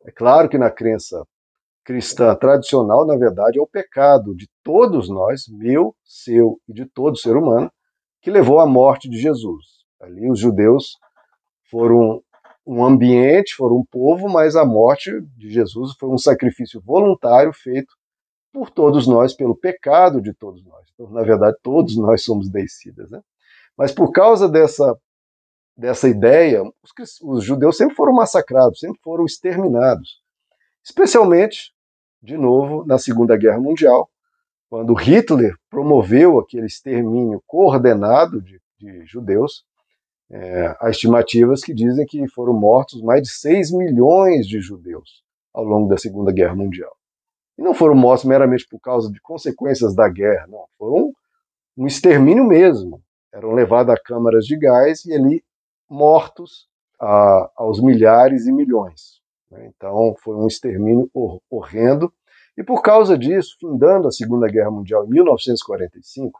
É 0.05 0.11
claro 0.11 0.47
que 0.47 0.57
na 0.59 0.69
crença 0.69 1.25
cristã 1.83 2.35
tradicional, 2.35 3.07
na 3.07 3.17
verdade, 3.17 3.57
é 3.57 3.61
o 3.63 3.67
pecado 3.67 4.35
de 4.35 4.47
todos 4.63 5.09
nós, 5.09 5.47
meu, 5.47 5.95
seu 6.03 6.61
e 6.67 6.73
de 6.73 6.85
todo 6.85 7.17
ser 7.17 7.35
humano, 7.35 7.71
que 8.21 8.29
levou 8.29 8.59
à 8.59 8.67
morte 8.67 9.09
de 9.09 9.17
Jesus. 9.17 9.65
Ali 9.99 10.29
os 10.29 10.37
judeus 10.37 10.91
foram 11.71 12.21
um 12.71 12.85
ambiente, 12.85 13.55
foram 13.55 13.77
um 13.77 13.85
povo, 13.85 14.29
mas 14.29 14.55
a 14.55 14.63
morte 14.63 15.09
de 15.35 15.49
Jesus 15.49 15.93
foi 15.99 16.07
um 16.07 16.19
sacrifício 16.19 16.79
voluntário 16.79 17.51
feito 17.51 17.91
por 18.53 18.69
todos 18.69 19.07
nós, 19.07 19.33
pelo 19.33 19.55
pecado 19.55 20.21
de 20.21 20.35
todos 20.35 20.63
nós. 20.63 20.87
Então, 20.93 21.09
na 21.09 21.23
verdade, 21.23 21.57
todos 21.63 21.97
nós 21.97 22.23
somos 22.23 22.47
deicidas. 22.47 23.09
Né? 23.09 23.21
Mas 23.75 23.91
por 23.91 24.11
causa 24.11 24.47
dessa, 24.47 24.95
dessa 25.75 26.07
ideia, 26.07 26.61
os, 26.61 27.19
os 27.23 27.43
judeus 27.43 27.75
sempre 27.75 27.95
foram 27.95 28.13
massacrados, 28.13 28.79
sempre 28.79 28.99
foram 29.01 29.25
exterminados. 29.25 30.21
Especialmente, 30.83 31.73
de 32.21 32.37
novo, 32.37 32.85
na 32.85 32.99
Segunda 32.99 33.35
Guerra 33.35 33.59
Mundial, 33.59 34.07
quando 34.69 34.93
Hitler 34.93 35.55
promoveu 35.71 36.37
aquele 36.37 36.67
extermínio 36.67 37.41
coordenado 37.47 38.39
de, 38.39 38.61
de 38.77 39.05
judeus, 39.07 39.65
é, 40.31 40.75
há 40.79 40.89
estimativas 40.89 41.61
que 41.61 41.73
dizem 41.73 42.05
que 42.05 42.27
foram 42.29 42.53
mortos 42.53 43.01
mais 43.01 43.23
de 43.23 43.29
6 43.29 43.71
milhões 43.71 44.47
de 44.47 44.61
judeus 44.61 45.23
ao 45.53 45.63
longo 45.63 45.89
da 45.89 45.97
Segunda 45.97 46.31
Guerra 46.31 46.55
Mundial. 46.55 46.95
E 47.57 47.61
não 47.61 47.73
foram 47.73 47.95
mortos 47.95 48.25
meramente 48.25 48.67
por 48.69 48.79
causa 48.79 49.11
de 49.11 49.19
consequências 49.19 49.95
da 49.95 50.07
guerra, 50.07 50.47
não. 50.47 50.65
Foram 50.77 51.11
um 51.75 51.87
extermínio 51.87 52.45
mesmo. 52.45 53.01
Eram 53.33 53.53
levados 53.53 53.93
a 53.93 53.97
câmaras 53.97 54.45
de 54.45 54.57
gás 54.57 55.03
e 55.05 55.13
ali 55.13 55.43
mortos 55.89 56.67
a, 56.99 57.51
aos 57.55 57.81
milhares 57.81 58.45
e 58.45 58.51
milhões. 58.51 59.19
Né? 59.51 59.71
Então 59.75 60.15
foi 60.23 60.35
um 60.35 60.47
extermínio 60.47 61.09
hor 61.13 61.41
horrendo. 61.49 62.13
E 62.55 62.63
por 62.63 62.81
causa 62.81 63.17
disso, 63.17 63.55
findando 63.59 64.07
a 64.07 64.11
Segunda 64.11 64.47
Guerra 64.47 64.71
Mundial 64.71 65.05
em 65.05 65.09
1945, 65.09 66.39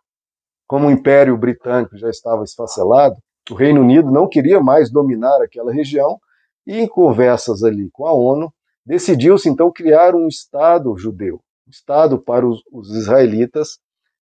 como 0.67 0.88
o 0.88 0.91
Império 0.91 1.38
Britânico 1.38 1.98
já 1.98 2.10
estava 2.10 2.43
esfacelado, 2.43 3.17
o 3.53 3.56
Reino 3.56 3.82
Unido 3.82 4.12
não 4.12 4.27
queria 4.27 4.60
mais 4.60 4.91
dominar 4.91 5.41
aquela 5.41 5.72
região 5.72 6.20
e, 6.65 6.77
em 6.77 6.88
conversas 6.88 7.63
ali 7.63 7.89
com 7.91 8.06
a 8.06 8.13
ONU, 8.13 8.53
decidiu-se 8.86 9.50
então 9.50 9.72
criar 9.72 10.15
um 10.15 10.27
Estado 10.27 10.96
judeu, 10.98 11.41
um 11.68 11.70
Estado 11.70 12.22
para 12.22 12.48
os, 12.48 12.62
os 12.72 12.96
israelitas 12.96 13.79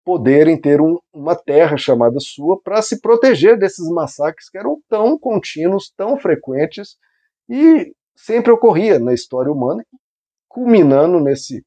poderem 0.04 0.60
ter 0.60 0.82
um, 0.82 0.98
uma 1.14 1.36
terra 1.36 1.78
chamada 1.78 2.20
sua 2.20 2.60
para 2.62 2.82
se 2.82 3.00
proteger 3.00 3.58
desses 3.58 3.88
massacres 3.90 4.50
que 4.50 4.58
eram 4.58 4.82
tão 4.90 5.20
contínuos, 5.20 5.94
tão 5.96 6.18
frequentes 6.18 6.98
e 7.48 7.94
sempre 8.16 8.52
ocorria 8.52 9.00
na 9.00 9.14
história 9.14 9.52
humana, 9.52 9.86
culminando 10.48 11.20
nesse 11.20 11.64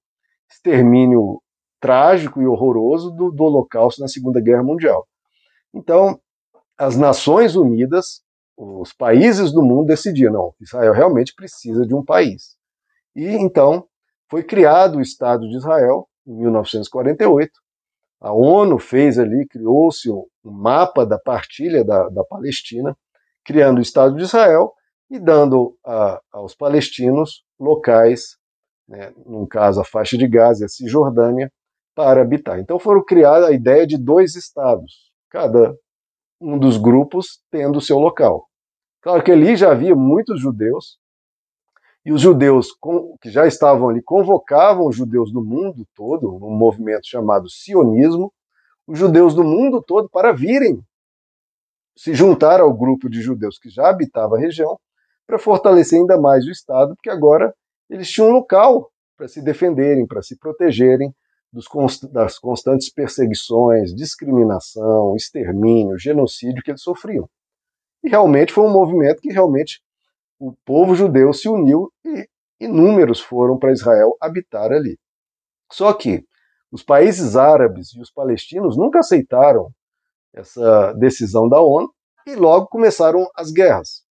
extermínio 0.50 1.40
trágico 1.80 2.40
e 2.42 2.46
horroroso 2.46 3.10
do, 3.10 3.30
do 3.30 3.44
Holocausto 3.44 4.00
na 4.00 4.08
Segunda 4.08 4.40
Guerra 4.40 4.62
Mundial. 4.62 5.06
Então, 5.74 6.20
as 6.82 6.96
Nações 6.96 7.54
Unidas, 7.54 8.22
os 8.56 8.92
países 8.92 9.52
do 9.52 9.62
mundo 9.62 9.86
decidiram, 9.86 10.32
não, 10.32 10.54
Israel 10.60 10.92
realmente 10.92 11.32
precisa 11.32 11.86
de 11.86 11.94
um 11.94 12.04
país. 12.04 12.56
E 13.14 13.24
então 13.24 13.86
foi 14.28 14.42
criado 14.42 14.96
o 14.96 15.00
Estado 15.00 15.48
de 15.48 15.56
Israel 15.56 16.08
em 16.26 16.34
1948. 16.34 17.52
A 18.20 18.32
ONU 18.32 18.80
fez 18.80 19.16
ali, 19.16 19.46
criou-se 19.46 20.10
um 20.10 20.26
mapa 20.42 21.06
da 21.06 21.20
partilha 21.20 21.84
da, 21.84 22.08
da, 22.08 22.24
Palestina, 22.24 22.96
criando 23.44 23.78
o 23.78 23.82
Estado 23.82 24.16
de 24.16 24.22
Israel 24.22 24.72
e 25.08 25.20
dando 25.20 25.76
a, 25.86 26.20
aos 26.32 26.52
palestinos 26.52 27.44
locais, 27.60 28.36
né, 28.88 29.12
num 29.24 29.46
caso 29.46 29.80
a 29.80 29.84
faixa 29.84 30.18
de 30.18 30.26
Gaza 30.26 30.64
e 30.64 30.66
a 30.66 30.68
Cisjordânia, 30.68 31.48
para 31.94 32.22
habitar. 32.22 32.58
Então 32.58 32.76
foram 32.76 33.04
criadas 33.04 33.48
a 33.48 33.52
ideia 33.52 33.86
de 33.86 33.96
dois 33.96 34.34
estados, 34.34 35.12
cada 35.30 35.76
um 36.42 36.58
dos 36.58 36.76
grupos 36.76 37.40
tendo 37.50 37.80
seu 37.80 37.98
local. 37.98 38.48
Claro 39.00 39.22
que 39.22 39.32
ali 39.32 39.56
já 39.56 39.70
havia 39.70 39.94
muitos 39.94 40.40
judeus, 40.40 40.98
e 42.04 42.12
os 42.12 42.20
judeus 42.20 42.68
que 43.20 43.30
já 43.30 43.46
estavam 43.46 43.88
ali 43.88 44.02
convocavam 44.02 44.88
os 44.88 44.96
judeus 44.96 45.32
do 45.32 45.42
mundo 45.42 45.86
todo, 45.94 46.38
num 46.40 46.50
movimento 46.50 47.06
chamado 47.06 47.48
sionismo, 47.48 48.32
os 48.86 48.98
judeus 48.98 49.34
do 49.34 49.44
mundo 49.44 49.80
todo 49.80 50.08
para 50.10 50.32
virem 50.32 50.84
se 51.96 52.12
juntar 52.12 52.60
ao 52.60 52.72
grupo 52.74 53.08
de 53.08 53.20
judeus 53.20 53.58
que 53.58 53.70
já 53.70 53.88
habitava 53.88 54.36
a 54.36 54.40
região, 54.40 54.78
para 55.26 55.38
fortalecer 55.38 56.00
ainda 56.00 56.20
mais 56.20 56.44
o 56.44 56.50
Estado, 56.50 56.96
porque 56.96 57.10
agora 57.10 57.54
eles 57.88 58.10
tinham 58.10 58.30
um 58.30 58.32
local 58.32 58.90
para 59.16 59.28
se 59.28 59.40
defenderem, 59.40 60.06
para 60.06 60.22
se 60.22 60.36
protegerem 60.36 61.14
das 61.52 62.38
constantes 62.38 62.88
perseguições, 62.90 63.94
discriminação, 63.94 65.14
extermínio, 65.14 65.98
genocídio 65.98 66.62
que 66.62 66.70
eles 66.70 66.82
sofriam. 66.82 67.28
E 68.02 68.08
realmente 68.08 68.52
foi 68.52 68.64
um 68.64 68.72
movimento 68.72 69.20
que 69.20 69.32
realmente 69.32 69.82
o 70.38 70.54
povo 70.64 70.94
judeu 70.94 71.32
se 71.32 71.48
uniu 71.48 71.92
e 72.04 72.26
inúmeros 72.58 73.20
foram 73.20 73.58
para 73.58 73.72
Israel 73.72 74.16
habitar 74.20 74.72
ali. 74.72 74.98
Só 75.70 75.92
que 75.92 76.24
os 76.70 76.82
países 76.82 77.36
árabes 77.36 77.92
e 77.94 78.00
os 78.00 78.10
palestinos 78.10 78.76
nunca 78.76 79.00
aceitaram 79.00 79.70
essa 80.32 80.92
decisão 80.94 81.48
da 81.48 81.60
ONU 81.60 81.92
e 82.26 82.34
logo 82.34 82.66
começaram 82.66 83.28
as 83.36 83.50
guerras. 83.50 84.02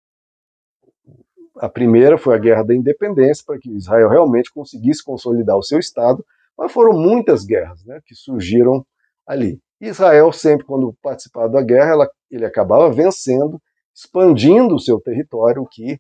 A 1.58 1.68
primeira 1.68 2.18
foi 2.18 2.36
a 2.36 2.40
Guerra 2.40 2.64
da 2.64 2.76
Independência, 2.76 3.44
para 3.46 3.60
que 3.60 3.70
Israel 3.70 4.10
realmente 4.10 4.54
conseguisse 4.54 5.04
consolidar 5.04 5.58
o 5.58 5.64
seu 5.64 5.80
Estado, 5.80 6.26
mas 6.62 6.72
foram 6.72 6.94
muitas 6.94 7.44
guerras 7.44 7.84
né, 7.86 8.00
que 8.06 8.14
surgiram 8.14 8.86
ali. 9.26 9.60
Israel, 9.82 10.32
sempre 10.32 10.64
quando 10.64 10.96
participava 11.02 11.50
da 11.50 11.62
guerra, 11.64 11.94
ela, 11.94 12.10
ele 12.30 12.46
acabava 12.46 12.94
vencendo, 12.94 13.60
expandindo 13.96 14.76
o 14.76 14.80
seu 14.80 15.02
território, 15.02 15.64
o 15.64 15.68
que 15.68 16.00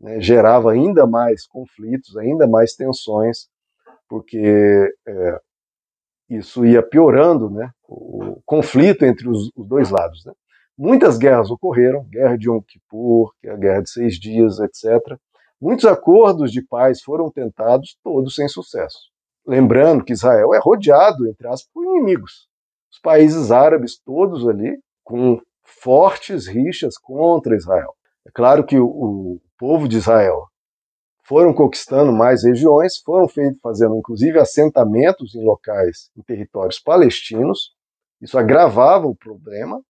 né, 0.00 0.18
gerava 0.18 0.72
ainda 0.72 1.06
mais 1.06 1.46
conflitos, 1.46 2.16
ainda 2.16 2.46
mais 2.46 2.72
tensões, 2.72 3.48
porque 4.08 4.90
é, 5.06 5.40
isso 6.30 6.64
ia 6.64 6.82
piorando 6.82 7.50
né, 7.50 7.70
o 7.86 8.40
conflito 8.46 9.04
entre 9.04 9.28
os, 9.28 9.50
os 9.54 9.68
dois 9.68 9.90
lados. 9.90 10.24
Né. 10.24 10.32
Muitas 10.74 11.18
guerras 11.18 11.50
ocorreram, 11.50 12.02
guerra 12.04 12.38
de 12.38 12.48
Yom 12.48 12.62
Kippur, 12.62 13.34
é 13.44 13.50
a 13.50 13.56
guerra 13.56 13.82
de 13.82 13.90
seis 13.90 14.14
dias, 14.14 14.58
etc. 14.58 15.18
Muitos 15.60 15.84
acordos 15.84 16.50
de 16.50 16.62
paz 16.62 17.02
foram 17.02 17.30
tentados, 17.30 17.98
todos 18.02 18.34
sem 18.34 18.48
sucesso. 18.48 19.10
Lembrando 19.48 20.04
que 20.04 20.12
Israel 20.12 20.52
é 20.52 20.58
rodeado, 20.58 21.26
entre 21.26 21.46
aspas, 21.46 21.70
por 21.72 21.82
inimigos. 21.82 22.46
Os 22.92 22.98
países 23.00 23.50
árabes 23.50 23.98
todos 23.98 24.46
ali 24.46 24.78
com 25.02 25.40
fortes 25.64 26.46
rixas 26.46 26.98
contra 26.98 27.56
Israel. 27.56 27.94
É 28.26 28.30
claro 28.30 28.62
que 28.66 28.78
o, 28.78 28.86
o 28.86 29.40
povo 29.58 29.88
de 29.88 29.96
Israel 29.96 30.44
foram 31.24 31.54
conquistando 31.54 32.12
mais 32.12 32.44
regiões, 32.44 32.98
foram 32.98 33.26
feitos, 33.26 33.58
fazendo 33.62 33.96
inclusive 33.96 34.38
assentamentos 34.38 35.34
em 35.34 35.42
locais, 35.42 36.10
em 36.14 36.20
territórios 36.20 36.78
palestinos. 36.78 37.74
Isso 38.20 38.38
agravava 38.38 39.06
o 39.06 39.16
problema, 39.16 39.80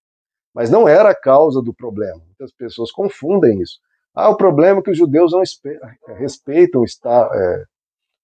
mas 0.55 0.71
não 0.71 0.87
era 0.87 1.11
a 1.11 1.21
causa 1.21 1.61
do 1.61 1.75
problema. 1.75 2.21
Muitas 2.25 2.53
pessoas 2.53 2.93
confundem 2.93 3.61
isso. 3.61 3.81
Ah, 4.15 4.31
o 4.31 4.37
problema 4.37 4.79
é 4.79 4.83
que 4.83 4.91
os 4.93 4.99
judeus 4.99 5.33
não 5.33 5.43
respeitam 6.17 6.85
estar, 6.85 7.29
é, 7.35 7.65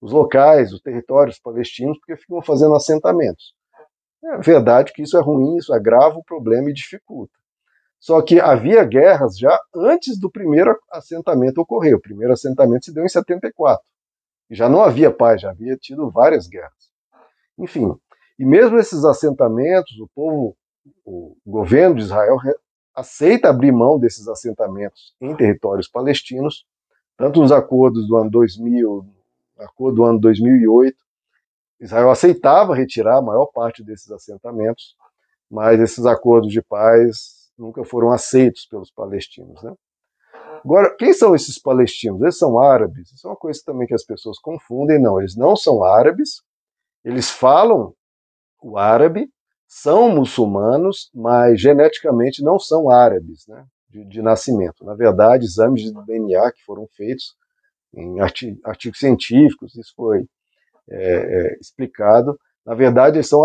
os 0.05 0.13
locais, 0.13 0.71
os 0.71 0.83
territórios 0.83 1.39
palestinos, 1.39 1.99
porque 1.99 2.15
ficam 2.15 2.43
fazendo 2.43 2.75
assentamentos. 2.75 3.55
É 4.23 4.37
verdade 4.37 4.93
que 4.93 5.01
isso 5.01 5.17
é 5.17 5.21
ruim, 5.23 5.57
isso 5.57 5.73
agrava 5.73 6.19
o 6.19 6.25
problema 6.25 6.69
e 6.69 6.75
dificulta. 6.75 7.33
Só 7.99 8.21
que 8.21 8.39
havia 8.39 8.85
guerras 8.85 9.39
já 9.39 9.59
antes 9.75 10.21
do 10.21 10.31
primeiro 10.31 10.79
assentamento 10.93 11.59
ocorrer. 11.59 11.97
O 11.97 12.01
primeiro 12.01 12.35
assentamento 12.35 12.85
se 12.85 12.93
deu 12.93 13.03
em 13.03 13.09
74. 13.09 13.83
E 14.51 14.55
já 14.55 14.69
não 14.69 14.83
havia 14.83 15.11
paz, 15.11 15.41
já 15.41 15.51
havia 15.51 15.75
tido 15.75 16.11
várias 16.11 16.47
guerras. 16.47 16.91
Enfim, 17.59 17.91
e 18.39 18.45
mesmo 18.45 18.77
esses 18.77 19.07
assentamentos, 19.07 19.99
o 19.99 20.09
povo, 20.15 20.55
o 21.03 21.35
governo 21.47 21.95
de 21.95 22.03
Israel 22.03 22.37
aceita 22.95 23.49
abrir 23.49 23.73
mão 23.73 23.99
desses 23.99 24.29
assentamentos 24.29 25.15
em 25.19 25.35
territórios 25.35 25.89
palestinos, 25.89 26.67
tanto 27.17 27.41
nos 27.41 27.51
acordos 27.51 28.07
do 28.07 28.19
ano 28.19 28.31
2000, 28.31 29.14
acordo 29.59 29.97
do 29.97 30.05
ano 30.05 30.21
2008, 30.21 30.97
Israel 31.81 32.11
aceitava 32.11 32.75
retirar 32.75 33.19
a 33.19 33.23
maior 33.23 33.47
parte 33.47 33.83
desses 33.83 34.11
assentamentos, 34.11 34.97
mas 35.51 35.81
esses 35.81 36.07
acordos 36.07 36.51
de 36.51 36.63
paz 36.63 37.51
nunca 37.57 37.85
foram 37.85 38.11
aceitos 38.11 38.67
pelos 38.67 38.91
palestinos. 38.91 39.63
Né? 39.63 39.73
Agora, 40.65 40.95
quem 40.97 41.13
são 41.13 41.35
esses 41.35 41.59
palestinos? 41.59 42.21
Eles 42.23 42.39
são 42.39 42.59
árabes. 42.59 43.13
Isso 43.13 43.27
é 43.27 43.31
uma 43.31 43.37
coisa 43.37 43.61
também 43.65 43.87
que 43.87 43.95
as 43.95 44.05
pessoas 44.05 44.39
confundem. 44.39 45.01
Não, 45.01 45.21
eles 45.21 45.37
não 45.37 45.55
são 45.55 45.85
árabes, 45.85 46.43
eles 47.05 47.31
falam 47.31 47.95
o 48.63 48.79
árabe, 48.79 49.29
são 49.67 50.09
muçulmanos, 50.09 51.11
mas 51.15 51.61
geneticamente 51.61 52.43
não 52.43 52.59
são 52.59 52.91
árabes 52.91 53.47
né, 53.47 53.67
de, 53.91 54.05
de 54.07 54.23
nascimento. 54.23 54.85
Na 54.85 54.95
verdade, 54.95 55.45
exames 55.45 55.83
de 55.83 55.93
DNA 55.93 56.53
que 56.53 56.65
foram 56.65 56.87
feitos 56.97 57.37
em 57.97 58.21
artigos, 58.21 58.99
científicos, 58.99 59.75
isso 59.77 59.93
foi 59.97 60.27
é, 60.91 60.97
é, 60.97 61.59
explicado. 61.61 62.39
Na 62.65 62.75
verdade, 62.75 63.17
eles 63.17 63.29
são 63.29 63.43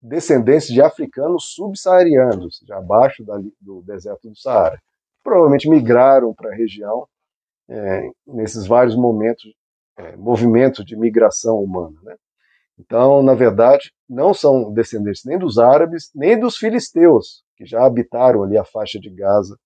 descendentes 0.00 0.68
de 0.68 0.82
africanos 0.82 1.54
subsaarianos, 1.54 2.60
já 2.66 2.78
abaixo 2.78 3.24
da, 3.24 3.38
do 3.60 3.82
deserto 3.82 4.28
do 4.28 4.36
Saara. 4.36 4.80
Provavelmente 5.22 5.68
migraram 5.68 6.34
para 6.34 6.50
a 6.50 6.54
região 6.54 7.06
é, 7.68 8.10
nesses 8.26 8.66
vários 8.66 8.96
momentos, 8.96 9.44
é, 9.96 10.16
movimentos 10.16 10.84
de 10.84 10.96
migração 10.96 11.58
humana. 11.58 11.96
Né? 12.02 12.16
Então, 12.78 13.22
na 13.22 13.34
verdade, 13.34 13.92
não 14.08 14.34
são 14.34 14.72
descendentes 14.72 15.22
nem 15.24 15.38
dos 15.38 15.58
árabes, 15.58 16.10
nem 16.14 16.38
dos 16.38 16.56
filisteus, 16.56 17.42
que 17.56 17.64
já 17.64 17.84
habitaram 17.84 18.42
ali 18.42 18.58
a 18.58 18.64
faixa 18.64 18.98
de 18.98 19.08
Gaza 19.08 19.56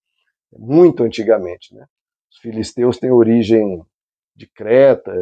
muito 0.53 1.03
antigamente. 1.03 1.75
Né? 1.75 1.85
Os 2.31 2.39
filisteus 2.39 2.99
têm 2.99 3.11
origem 3.11 3.83
de 4.39 4.47
Creta, 4.47 5.13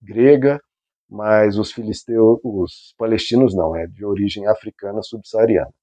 grega, 0.00 0.62
mas 1.08 1.58
os 1.58 1.72
filisteus, 1.72 2.38
os 2.44 2.94
palestinos 2.96 3.56
não, 3.56 3.74
é 3.74 3.88
de 3.88 4.04
origem 4.04 4.46
africana 4.46 5.02
subsaariana. 5.02 5.74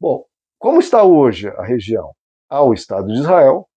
Bom, 0.00 0.24
como 0.60 0.78
está 0.78 1.02
hoje 1.02 1.48
a 1.48 1.64
região? 1.64 2.14
Há 2.48 2.62
o 2.62 2.72
Estado 2.72 3.08
de 3.08 3.18
Israel, 3.18 3.68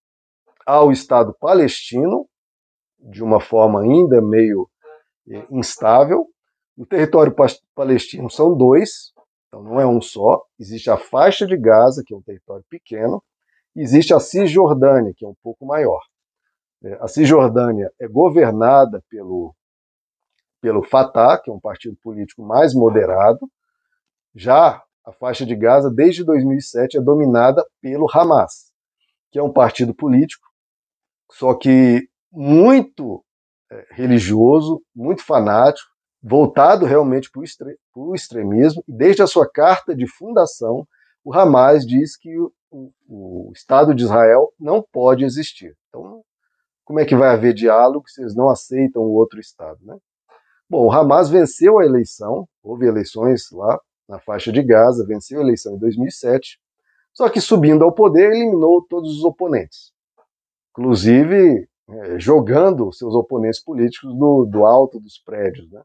há 0.67 0.83
o 0.83 0.91
Estado 0.91 1.35
palestino, 1.39 2.29
de 2.99 3.23
uma 3.23 3.39
forma 3.39 3.81
ainda 3.81 4.21
meio 4.21 4.69
eh, 5.27 5.47
instável. 5.49 6.27
O 6.77 6.85
território 6.85 7.33
palestino 7.73 8.29
são 8.29 8.55
dois, 8.55 9.13
então 9.47 9.63
não 9.63 9.81
é 9.81 9.87
um 9.87 9.99
só. 9.99 10.43
Existe 10.59 10.91
a 10.91 10.97
faixa 10.97 11.47
de 11.47 11.57
Gaza, 11.57 12.03
que 12.05 12.13
é 12.13 12.17
um 12.17 12.21
território 12.21 12.63
pequeno, 12.69 13.23
e 13.75 13.81
existe 13.81 14.13
a 14.13 14.19
Cisjordânia, 14.19 15.13
que 15.15 15.25
é 15.25 15.27
um 15.27 15.35
pouco 15.41 15.65
maior. 15.65 16.01
É, 16.83 16.93
a 17.01 17.07
Cisjordânia 17.07 17.91
é 17.99 18.07
governada 18.07 19.03
pelo, 19.09 19.55
pelo 20.61 20.83
Fatah, 20.83 21.37
que 21.37 21.49
é 21.49 21.53
um 21.53 21.59
partido 21.59 21.97
político 22.01 22.43
mais 22.43 22.73
moderado. 22.73 23.49
Já 24.33 24.81
a 25.05 25.11
faixa 25.13 25.45
de 25.45 25.55
Gaza, 25.55 25.89
desde 25.89 26.23
2007, 26.23 26.97
é 26.97 27.01
dominada 27.01 27.65
pelo 27.81 28.07
Hamas, 28.11 28.71
que 29.31 29.39
é 29.39 29.43
um 29.43 29.53
partido 29.53 29.93
político, 29.93 30.47
só 31.31 31.53
que 31.53 32.07
muito 32.31 33.23
é, 33.71 33.85
religioso, 33.91 34.81
muito 34.95 35.23
fanático, 35.23 35.89
voltado 36.21 36.85
realmente 36.85 37.29
para 37.31 37.41
o 37.95 38.15
extremismo. 38.15 38.83
Desde 38.87 39.21
a 39.21 39.27
sua 39.27 39.49
carta 39.49 39.95
de 39.95 40.07
fundação, 40.07 40.87
o 41.23 41.33
Hamas 41.33 41.85
diz 41.85 42.17
que 42.17 42.35
o, 42.39 42.51
o, 43.07 43.51
Estado 43.53 43.93
de 43.93 44.03
Israel 44.03 44.51
não 44.59 44.81
pode 44.81 45.23
existir. 45.23 45.75
Então, 45.89 46.23
como 46.85 46.99
é 46.99 47.05
que 47.05 47.15
vai 47.15 47.29
haver 47.29 47.53
diálogo 47.53 48.07
se 48.07 48.21
eles 48.21 48.35
não 48.35 48.49
aceitam 48.49 49.01
o 49.01 49.13
outro 49.13 49.39
Estado? 49.39 49.79
Né? 49.81 49.97
Bom, 50.69 50.85
o 50.85 50.91
Hamas 50.91 51.29
venceu 51.29 51.79
a 51.79 51.85
eleição, 51.85 52.47
houve 52.63 52.85
eleições 52.85 53.49
lá 53.51 53.79
na 54.07 54.19
faixa 54.19 54.51
de 54.51 54.61
Gaza, 54.61 55.05
venceu 55.05 55.39
a 55.39 55.43
eleição 55.43 55.75
em 55.75 55.79
2007, 55.79 56.59
só 57.11 57.27
que 57.27 57.41
subindo 57.41 57.83
ao 57.83 57.91
poder 57.91 58.31
eliminou 58.31 58.85
todos 58.87 59.17
os 59.17 59.23
oponentes, 59.23 59.91
inclusive 60.71 61.67
é, 61.87 62.19
jogando 62.19 62.91
seus 62.93 63.15
oponentes 63.15 63.63
políticos 63.63 64.13
do, 64.15 64.45
do 64.45 64.65
alto 64.65 64.99
dos 64.99 65.17
prédios. 65.17 65.69
Né? 65.71 65.81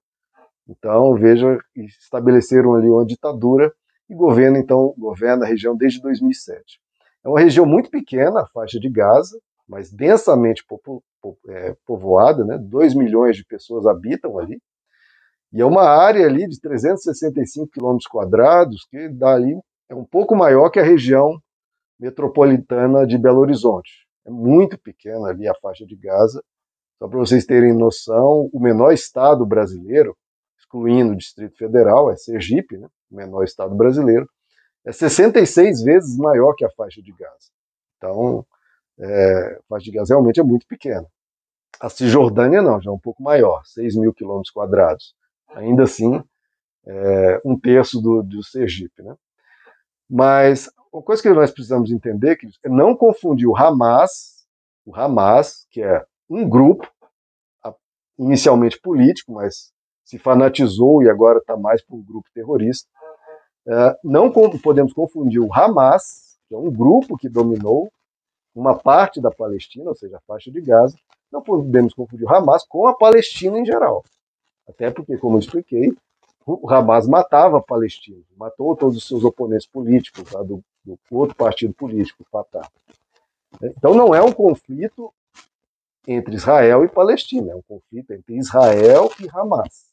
Então, 0.68 1.14
veja, 1.14 1.58
estabeleceram 1.76 2.74
ali 2.74 2.88
uma 2.88 3.06
ditadura 3.06 3.72
e 4.08 4.14
governa, 4.14 4.58
então, 4.58 4.94
governa 4.98 5.46
a 5.46 5.48
região 5.48 5.76
desde 5.76 6.00
2007. 6.02 6.80
É 7.24 7.28
uma 7.28 7.40
região 7.40 7.64
muito 7.64 7.90
pequena, 7.90 8.40
a 8.40 8.46
faixa 8.46 8.78
de 8.78 8.88
Gaza, 8.88 9.38
mas 9.70 9.92
densamente 9.92 10.64
é, 11.48 11.76
povoada, 11.86 12.44
né? 12.44 12.58
2 12.58 12.92
milhões 12.94 13.36
de 13.36 13.44
pessoas 13.44 13.86
habitam 13.86 14.36
ali, 14.36 14.60
e 15.52 15.60
é 15.60 15.64
uma 15.64 15.84
área 15.84 16.26
ali 16.26 16.46
de 16.48 16.60
365 16.60 17.68
quilômetros 17.68 18.08
quadrados, 18.08 18.84
que 18.90 19.08
dá 19.08 19.34
ali, 19.34 19.56
é 19.88 19.94
um 19.94 20.04
pouco 20.04 20.34
maior 20.34 20.70
que 20.70 20.80
a 20.80 20.84
região 20.84 21.40
metropolitana 21.98 23.06
de 23.06 23.16
Belo 23.16 23.40
Horizonte. 23.40 23.90
É 24.26 24.30
muito 24.30 24.76
pequena 24.78 25.28
ali 25.28 25.48
a 25.48 25.54
faixa 25.54 25.86
de 25.86 25.96
Gaza. 25.96 26.42
Só 26.98 27.08
para 27.08 27.18
vocês 27.18 27.46
terem 27.46 27.72
noção, 27.72 28.48
o 28.52 28.60
menor 28.60 28.92
estado 28.92 29.46
brasileiro, 29.46 30.16
excluindo 30.58 31.12
o 31.12 31.16
Distrito 31.16 31.56
Federal, 31.56 32.10
é 32.10 32.16
Sergipe, 32.16 32.76
né? 32.76 32.88
o 33.10 33.16
menor 33.16 33.44
estado 33.44 33.74
brasileiro, 33.74 34.28
é 34.84 34.92
66 34.92 35.82
vezes 35.82 36.16
maior 36.16 36.54
que 36.54 36.64
a 36.64 36.70
faixa 36.70 37.02
de 37.02 37.12
Gaza. 37.12 37.50
Então, 37.96 38.46
é, 39.00 39.60
faixa 39.68 39.84
de 39.84 39.92
Gaza 39.92 40.14
realmente 40.14 40.40
é 40.40 40.42
muito 40.42 40.66
pequena. 40.66 41.06
A 41.80 41.88
Cisjordânia 41.88 42.60
não, 42.60 42.80
já 42.80 42.90
é 42.90 42.94
um 42.94 42.98
pouco 42.98 43.22
maior, 43.22 43.64
6 43.64 43.96
mil 43.96 44.12
quilômetros 44.12 44.50
quadrados 44.50 45.14
ainda 45.54 45.84
assim 45.84 46.22
é, 46.86 47.40
um 47.44 47.58
terço 47.58 48.00
do, 48.00 48.22
do 48.22 48.42
Sergipe. 48.42 49.02
Né? 49.02 49.14
Mas 50.08 50.70
uma 50.92 51.02
coisa 51.02 51.22
que 51.22 51.30
nós 51.30 51.50
precisamos 51.50 51.90
entender 51.90 52.38
é 52.64 52.68
não 52.68 52.96
confundir 52.96 53.46
o 53.46 53.56
Hamas, 53.56 54.44
o 54.84 54.94
Hamas, 54.94 55.66
que 55.70 55.82
é 55.82 56.04
um 56.28 56.48
grupo 56.48 56.88
inicialmente 58.18 58.78
político, 58.80 59.32
mas 59.32 59.72
se 60.04 60.18
fanatizou 60.18 61.02
e 61.02 61.08
agora 61.08 61.38
está 61.38 61.56
mais 61.56 61.82
para 61.82 61.96
um 61.96 62.02
grupo 62.02 62.28
terrorista. 62.34 62.88
É, 63.66 63.96
não 64.02 64.30
podemos 64.30 64.92
confundir 64.92 65.40
o 65.40 65.52
Hamas, 65.52 66.38
que 66.48 66.54
é 66.54 66.58
um 66.58 66.70
grupo 66.70 67.16
que 67.16 67.28
dominou 67.28 67.90
uma 68.54 68.76
parte 68.76 69.20
da 69.20 69.30
Palestina, 69.30 69.90
ou 69.90 69.96
seja, 69.96 70.16
a 70.16 70.20
faixa 70.20 70.50
de 70.50 70.60
Gaza. 70.60 70.96
Não 71.30 71.42
podemos 71.42 71.94
confundir 71.94 72.26
o 72.26 72.34
Hamas 72.34 72.64
com 72.66 72.86
a 72.88 72.94
Palestina 72.94 73.58
em 73.58 73.64
geral. 73.64 74.04
Até 74.68 74.90
porque, 74.90 75.16
como 75.16 75.36
eu 75.36 75.40
expliquei, 75.40 75.94
o 76.46 76.70
Hamas 76.70 77.06
matava 77.06 77.62
palestinos, 77.62 78.24
matou 78.36 78.74
todos 78.74 78.96
os 78.96 79.06
seus 79.06 79.24
oponentes 79.24 79.66
políticos 79.66 80.30
do, 80.46 80.62
do 80.84 80.98
outro 81.10 81.36
partido 81.36 81.74
político, 81.74 82.22
o 82.22 82.30
Fatah. 82.30 82.68
Então 83.62 83.94
não 83.94 84.14
é 84.14 84.22
um 84.22 84.32
conflito 84.32 85.12
entre 86.06 86.34
Israel 86.34 86.84
e 86.84 86.88
Palestina, 86.88 87.52
é 87.52 87.54
um 87.54 87.62
conflito 87.62 88.12
entre 88.12 88.36
Israel 88.36 89.10
e 89.20 89.28
Hamas. 89.32 89.90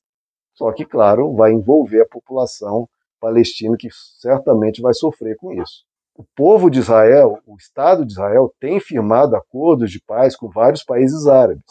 Só 0.53 0.71
que, 0.71 0.85
claro, 0.85 1.33
vai 1.33 1.51
envolver 1.51 2.01
a 2.01 2.07
população 2.07 2.89
palestina, 3.19 3.75
que 3.77 3.89
certamente 3.91 4.81
vai 4.81 4.93
sofrer 4.93 5.35
com 5.37 5.53
isso. 5.53 5.85
O 6.17 6.25
povo 6.35 6.67
de 6.71 6.79
Israel, 6.79 7.39
o 7.45 7.55
Estado 7.57 8.03
de 8.03 8.13
Israel, 8.13 8.51
tem 8.59 8.79
firmado 8.79 9.35
acordos 9.35 9.91
de 9.91 10.01
paz 10.01 10.35
com 10.35 10.49
vários 10.49 10.83
países 10.83 11.27
árabes. 11.27 11.63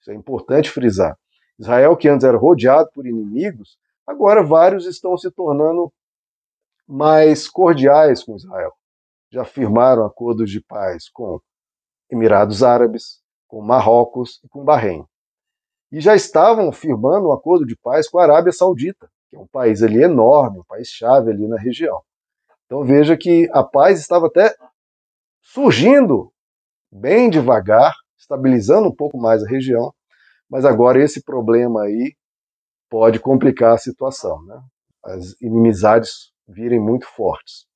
Isso 0.00 0.10
é 0.10 0.14
importante 0.14 0.70
frisar. 0.70 1.18
Israel, 1.58 1.94
que 1.98 2.08
antes 2.08 2.24
era 2.24 2.38
rodeado 2.38 2.88
por 2.94 3.06
inimigos, 3.06 3.76
agora 4.06 4.42
vários 4.42 4.86
estão 4.86 5.18
se 5.18 5.30
tornando 5.30 5.92
mais 6.88 7.46
cordiais 7.46 8.24
com 8.24 8.36
Israel. 8.36 8.72
Já 9.30 9.44
firmaram 9.44 10.06
acordos 10.06 10.50
de 10.50 10.62
paz 10.62 11.10
com 11.10 11.38
Emirados 12.10 12.62
Árabes, 12.62 13.20
com 13.46 13.60
Marrocos 13.60 14.40
e 14.42 14.48
com 14.48 14.64
Bahrein. 14.64 15.04
E 15.92 16.00
já 16.00 16.14
estavam 16.14 16.72
firmando 16.72 17.28
um 17.28 17.32
acordo 17.32 17.66
de 17.66 17.76
paz 17.76 18.08
com 18.08 18.18
a 18.18 18.22
Arábia 18.22 18.50
Saudita, 18.50 19.10
que 19.28 19.36
é 19.36 19.38
um 19.38 19.46
país 19.46 19.82
ali 19.82 20.02
enorme, 20.02 20.60
um 20.60 20.64
país 20.64 20.88
chave 20.88 21.30
ali 21.30 21.46
na 21.46 21.58
região. 21.58 22.00
Então 22.70 22.84
veja 22.84 23.16
que 23.16 23.48
a 23.52 23.64
paz 23.64 23.98
estava 23.98 24.28
até 24.28 24.54
surgindo 25.42 26.32
bem 26.88 27.28
devagar, 27.28 27.92
estabilizando 28.16 28.86
um 28.86 28.94
pouco 28.94 29.18
mais 29.18 29.42
a 29.42 29.48
região, 29.48 29.92
mas 30.48 30.64
agora 30.64 31.02
esse 31.02 31.20
problema 31.24 31.82
aí 31.82 32.14
pode 32.88 33.18
complicar 33.18 33.74
a 33.74 33.78
situação, 33.78 34.40
né? 34.44 34.62
As 35.04 35.34
inimizades 35.42 36.30
virem 36.46 36.78
muito 36.78 37.06
fortes. 37.08 37.66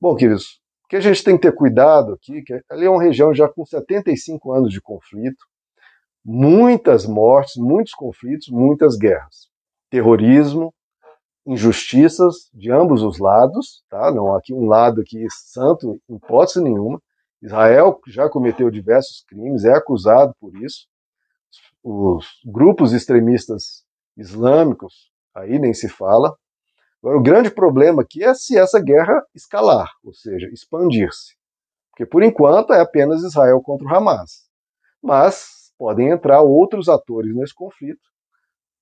Bom, 0.00 0.16
queridos, 0.16 0.58
o 0.84 0.88
que 0.88 0.96
a 0.96 1.00
gente 1.00 1.22
tem 1.22 1.36
que 1.36 1.42
ter 1.42 1.54
cuidado 1.54 2.14
aqui, 2.14 2.40
que 2.40 2.58
ali 2.70 2.86
é 2.86 2.90
uma 2.90 3.02
região 3.02 3.34
já 3.34 3.46
com 3.46 3.62
75 3.62 4.52
anos 4.54 4.72
de 4.72 4.80
conflito, 4.80 5.44
muitas 6.24 7.04
mortes, 7.04 7.56
muitos 7.56 7.92
conflitos, 7.92 8.48
muitas 8.48 8.96
guerras, 8.96 9.50
terrorismo, 9.90 10.72
injustiças 11.46 12.48
de 12.52 12.70
ambos 12.70 13.02
os 13.02 13.18
lados, 13.18 13.84
tá? 13.88 14.10
Não 14.10 14.34
aqui 14.34 14.52
um 14.54 14.66
lado 14.66 15.00
aqui 15.00 15.26
santo, 15.30 16.00
em 16.08 16.16
hipótese 16.16 16.62
nenhuma. 16.62 17.00
Israel 17.42 18.00
já 18.06 18.28
cometeu 18.28 18.70
diversos 18.70 19.22
crimes, 19.28 19.64
é 19.64 19.74
acusado 19.74 20.34
por 20.40 20.56
isso 20.56 20.86
os 21.84 22.26
grupos 22.44 22.94
extremistas 22.94 23.84
islâmicos, 24.16 25.12
aí 25.34 25.58
nem 25.58 25.74
se 25.74 25.88
fala. 25.88 26.34
Agora, 27.02 27.18
o 27.18 27.22
grande 27.22 27.50
problema 27.50 28.00
aqui 28.00 28.24
é 28.24 28.32
se 28.32 28.56
essa 28.56 28.80
guerra 28.80 29.22
escalar, 29.34 29.90
ou 30.02 30.14
seja, 30.14 30.48
expandir-se. 30.48 31.36
Porque, 31.90 32.06
por 32.06 32.22
enquanto, 32.22 32.72
é 32.72 32.80
apenas 32.80 33.22
Israel 33.22 33.60
contra 33.60 33.86
o 33.86 33.94
Hamas. 33.94 34.48
Mas 35.02 35.72
podem 35.78 36.08
entrar 36.08 36.40
outros 36.40 36.88
atores 36.88 37.34
nesse 37.36 37.54
conflito. 37.54 38.00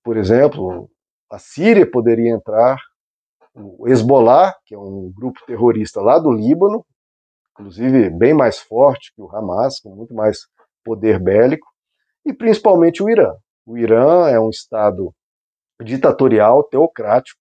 Por 0.05 0.17
exemplo, 0.17 0.89
a 1.33 1.39
Síria 1.39 1.91
poderia 1.91 2.31
entrar, 2.31 2.77
o 3.55 3.89
Hezbollah, 3.89 4.55
que 4.67 4.75
é 4.75 4.79
um 4.79 5.11
grupo 5.15 5.41
terrorista 5.47 6.01
lá 6.03 6.19
do 6.19 6.31
Líbano, 6.31 6.85
inclusive 7.53 8.11
bem 8.11 8.35
mais 8.35 8.59
forte 8.59 9.15
que 9.15 9.23
o 9.23 9.35
Hamas, 9.35 9.81
com 9.81 9.95
muito 9.95 10.15
mais 10.15 10.41
poder 10.85 11.19
bélico 11.19 11.67
e 12.25 12.35
principalmente 12.35 13.03
o 13.03 13.09
Irã. 13.09 13.35
O 13.65 13.79
Irã 13.79 14.29
é 14.29 14.39
um 14.39 14.51
Estado 14.51 15.15
ditatorial, 15.83 16.65
teocrático, 16.65 17.41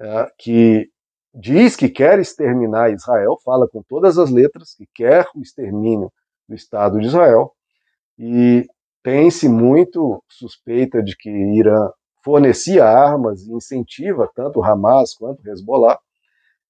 é, 0.00 0.30
que 0.38 0.88
diz 1.34 1.76
que 1.76 1.90
quer 1.90 2.18
exterminar 2.18 2.90
Israel, 2.90 3.36
fala 3.44 3.68
com 3.68 3.82
todas 3.82 4.18
as 4.18 4.30
letras 4.30 4.74
que 4.74 4.86
quer 4.94 5.26
o 5.34 5.42
extermínio 5.42 6.10
do 6.48 6.54
Estado 6.54 6.98
de 6.98 7.06
Israel, 7.06 7.52
e 8.18 8.66
tem-se 9.02 9.46
muito 9.46 10.22
suspeita 10.26 11.02
de 11.02 11.14
que 11.14 11.28
Irã 11.28 11.90
fornecia 12.24 12.84
armas 12.84 13.46
e 13.46 13.52
incentiva 13.52 14.30
tanto 14.34 14.60
o 14.60 14.64
Hamas 14.64 15.14
quanto 15.14 15.42
o 15.42 15.50
Hezbollah, 15.50 15.98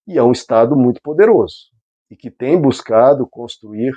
e 0.07 0.19
é 0.19 0.23
um 0.23 0.33
Estado 0.33 0.77
muito 0.77 1.01
poderoso 1.01 1.73
e 2.11 2.17
que 2.17 2.31
tem 2.31 2.61
buscado 2.61 3.27
construir 3.27 3.95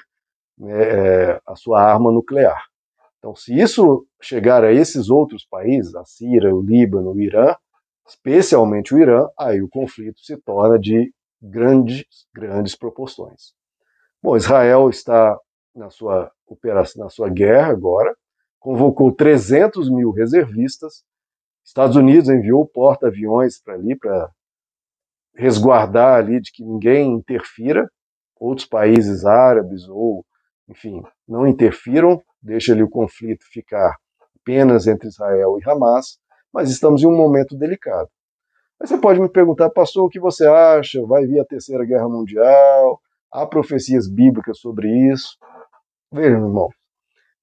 né, 0.58 0.72
é, 0.72 1.42
a 1.46 1.56
sua 1.56 1.82
arma 1.82 2.12
nuclear. 2.12 2.64
Então, 3.20 3.36
se 3.36 3.58
isso 3.58 4.08
chegar 4.22 4.64
a 4.64 4.72
esses 4.72 5.10
outros 5.10 5.46
países, 5.46 5.96
a 5.96 6.06
Síria, 6.06 6.54
o 6.54 6.62
Líbano, 6.62 7.12
o 7.12 7.20
Irã, 7.20 7.56
especialmente 8.08 8.94
o 8.94 9.00
Irã, 9.00 9.28
aí 9.38 9.62
o 9.62 9.68
conflito 9.68 10.22
se 10.22 10.38
torna 10.38 10.80
de 10.80 11.12
grandes, 11.42 12.06
grandes 12.34 12.76
proporções. 12.76 13.54
Bom, 14.22 14.38
Israel 14.38 14.90
está 14.90 15.38
na 15.76 15.90
sua 15.90 16.32
operação, 16.48 17.04
na 17.04 17.10
sua 17.10 17.30
guerra 17.30 17.72
agora, 17.72 18.16
convocou 18.60 19.12
300 19.12 19.90
mil 19.90 20.12
reservistas. 20.12 21.04
Estados 21.68 21.98
Unidos 21.98 22.30
enviou 22.30 22.66
porta-aviões 22.66 23.62
para 23.62 23.74
ali 23.74 23.94
para 23.94 24.32
resguardar 25.36 26.18
ali 26.18 26.40
de 26.40 26.50
que 26.52 26.64
ninguém 26.64 27.14
interfira, 27.14 27.86
outros 28.40 28.66
países 28.66 29.26
árabes 29.26 29.86
ou, 29.90 30.26
enfim, 30.70 31.04
não 31.28 31.46
interfiram, 31.46 32.24
deixa 32.42 32.72
ali 32.72 32.82
o 32.82 32.90
conflito 32.90 33.44
ficar 33.52 33.94
apenas 34.40 34.88
entre 34.88 35.10
Israel 35.10 35.60
e 35.60 35.70
Hamas, 35.70 36.18
mas 36.54 36.70
estamos 36.70 37.04
em 37.04 37.08
um 37.08 37.16
momento 37.16 37.56
delicado. 37.58 38.10
Mas 38.80 38.90
você 38.90 38.98
pode 38.98 39.20
me 39.20 39.28
perguntar, 39.28 39.70
pastor, 39.70 40.06
o 40.06 40.10
que 40.10 40.22
você 40.22 40.48
acha? 40.48 41.06
Vai 41.06 41.26
vir 41.26 41.42
a 41.42 41.46
Terceira 41.46 41.84
Guerra 41.84 42.08
Mundial? 42.08 43.02
Há 43.30 43.46
profecias 43.46 44.08
bíblicas 44.10 44.60
sobre 44.60 44.88
isso? 45.12 45.38
Veja, 46.14 46.38
meu 46.38 46.48
irmão, 46.48 46.70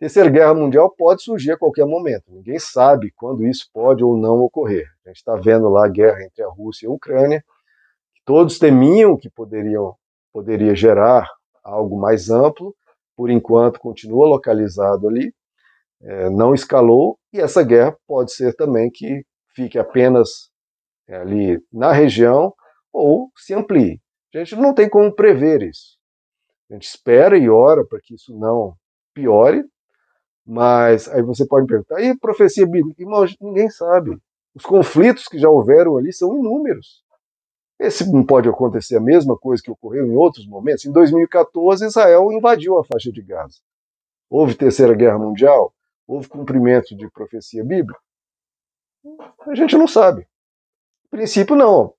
Terceira 0.04 0.28
Guerra 0.28 0.52
Mundial 0.52 0.90
pode 0.90 1.22
surgir 1.22 1.52
a 1.52 1.56
qualquer 1.56 1.86
momento. 1.86 2.24
Ninguém 2.28 2.58
sabe 2.58 3.10
quando 3.16 3.46
isso 3.46 3.70
pode 3.72 4.04
ou 4.04 4.18
não 4.18 4.40
ocorrer. 4.40 4.86
A 5.02 5.08
gente 5.08 5.16
está 5.16 5.34
vendo 5.34 5.66
lá 5.70 5.86
a 5.86 5.88
guerra 5.88 6.22
entre 6.22 6.44
a 6.44 6.46
Rússia 6.46 6.84
e 6.84 6.88
a 6.90 6.92
Ucrânia. 6.92 7.42
Todos 8.22 8.58
temiam 8.58 9.16
que 9.16 9.30
poderiam, 9.30 9.96
poderia 10.30 10.74
gerar 10.74 11.26
algo 11.62 11.98
mais 11.98 12.28
amplo. 12.28 12.76
Por 13.16 13.30
enquanto, 13.30 13.80
continua 13.80 14.28
localizado 14.28 15.08
ali. 15.08 15.32
É, 16.02 16.28
não 16.28 16.52
escalou. 16.52 17.18
E 17.32 17.40
essa 17.40 17.62
guerra 17.62 17.96
pode 18.06 18.30
ser 18.34 18.54
também 18.56 18.90
que 18.90 19.24
fique 19.56 19.78
apenas 19.78 20.50
é, 21.08 21.16
ali 21.16 21.58
na 21.72 21.92
região 21.92 22.52
ou 22.92 23.30
se 23.38 23.54
amplie. 23.54 24.02
A 24.34 24.38
gente 24.40 24.54
não 24.56 24.74
tem 24.74 24.86
como 24.86 25.10
prever 25.10 25.62
isso. 25.62 25.96
A 26.70 26.74
gente 26.74 26.88
espera 26.88 27.38
e 27.38 27.48
ora 27.48 27.86
para 27.86 28.00
que 28.02 28.14
isso 28.16 28.38
não 28.38 28.76
piore, 29.14 29.64
mas 30.46 31.08
aí 31.08 31.22
você 31.22 31.46
pode 31.46 31.66
perguntar, 31.66 32.02
e 32.02 32.16
profecia 32.18 32.66
bíblica? 32.66 33.00
Irmão, 33.00 33.24
ninguém 33.40 33.70
sabe. 33.70 34.18
Os 34.54 34.64
conflitos 34.64 35.26
que 35.26 35.38
já 35.38 35.48
houveram 35.48 35.96
ali 35.96 36.12
são 36.12 36.36
inúmeros. 36.36 37.02
Esse 37.78 38.04
pode 38.24 38.48
acontecer 38.48 38.96
a 38.96 39.00
mesma 39.00 39.36
coisa 39.36 39.62
que 39.62 39.70
ocorreu 39.70 40.06
em 40.06 40.16
outros 40.16 40.46
momentos. 40.46 40.84
Em 40.84 40.92
2014, 40.92 41.86
Israel 41.86 42.30
invadiu 42.32 42.78
a 42.78 42.84
faixa 42.84 43.10
de 43.10 43.20
Gaza. 43.20 43.58
Houve 44.30 44.54
Terceira 44.54 44.94
Guerra 44.94 45.18
Mundial? 45.18 45.74
Houve 46.06 46.28
cumprimento 46.28 46.94
de 46.96 47.10
profecia 47.10 47.64
bíblica? 47.64 47.98
A 49.46 49.54
gente 49.54 49.76
não 49.76 49.88
sabe. 49.88 50.26
No 51.04 51.10
princípio, 51.18 51.56
não. 51.56 51.94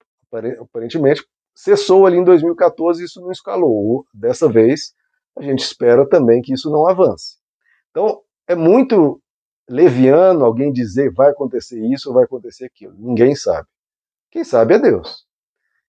Aparentemente, 0.60 1.26
cessou 1.54 2.06
ali 2.06 2.18
em 2.18 2.24
2014 2.24 3.02
e 3.02 3.06
isso 3.06 3.22
não 3.22 3.32
escalou. 3.32 4.06
Dessa 4.14 4.50
vez, 4.50 4.94
a 5.38 5.42
gente 5.42 5.60
espera 5.60 6.08
também 6.08 6.42
que 6.42 6.54
isso 6.54 6.70
não 6.70 6.88
avance. 6.88 7.38
Então, 7.92 8.22
é 8.48 8.56
muito 8.56 9.22
leviano 9.70 10.46
alguém 10.46 10.72
dizer 10.72 11.12
vai 11.12 11.32
acontecer 11.32 11.80
isso 11.92 12.14
vai 12.14 12.24
acontecer 12.24 12.66
aquilo. 12.66 12.94
Ninguém 12.98 13.36
sabe. 13.36 13.68
Quem 14.32 14.44
sabe 14.44 14.76
é 14.76 14.80
Deus. 14.80 15.26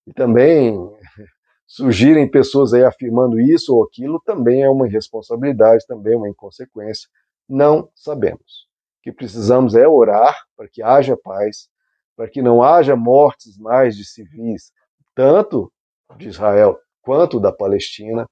E 0.07 0.13
também 0.13 0.77
surgirem 1.67 2.31
pessoas 2.31 2.73
aí 2.73 2.85
afirmando 2.85 3.41
isso 3.41 3.75
ou 3.75 3.85
aquilo 3.85 4.21
também 4.25 4.63
é 4.63 4.71
uma 4.71 4.87
irresponsabilidade, 4.87 5.87
também 5.87 6.15
é 6.15 6.17
uma 6.17 6.29
inconsequência. 6.29 7.09
Não 7.49 7.91
sabemos. 7.95 8.67
O 8.99 9.03
que 9.03 9.13
precisamos 9.13 9.75
é 9.75 9.87
orar 9.87 10.37
para 10.57 10.69
que 10.69 10.83
haja 10.83 11.17
paz, 11.17 11.69
para 12.17 12.29
que 12.29 12.41
não 12.41 12.63
haja 12.63 12.97
mortes 12.97 13.59
mais 13.59 13.97
de 13.97 14.05
civis, 14.05 14.73
tanto 15.15 15.73
de 16.17 16.29
Israel 16.29 16.79
quanto 17.03 17.39
da 17.39 17.53
Palestina, 17.53 18.27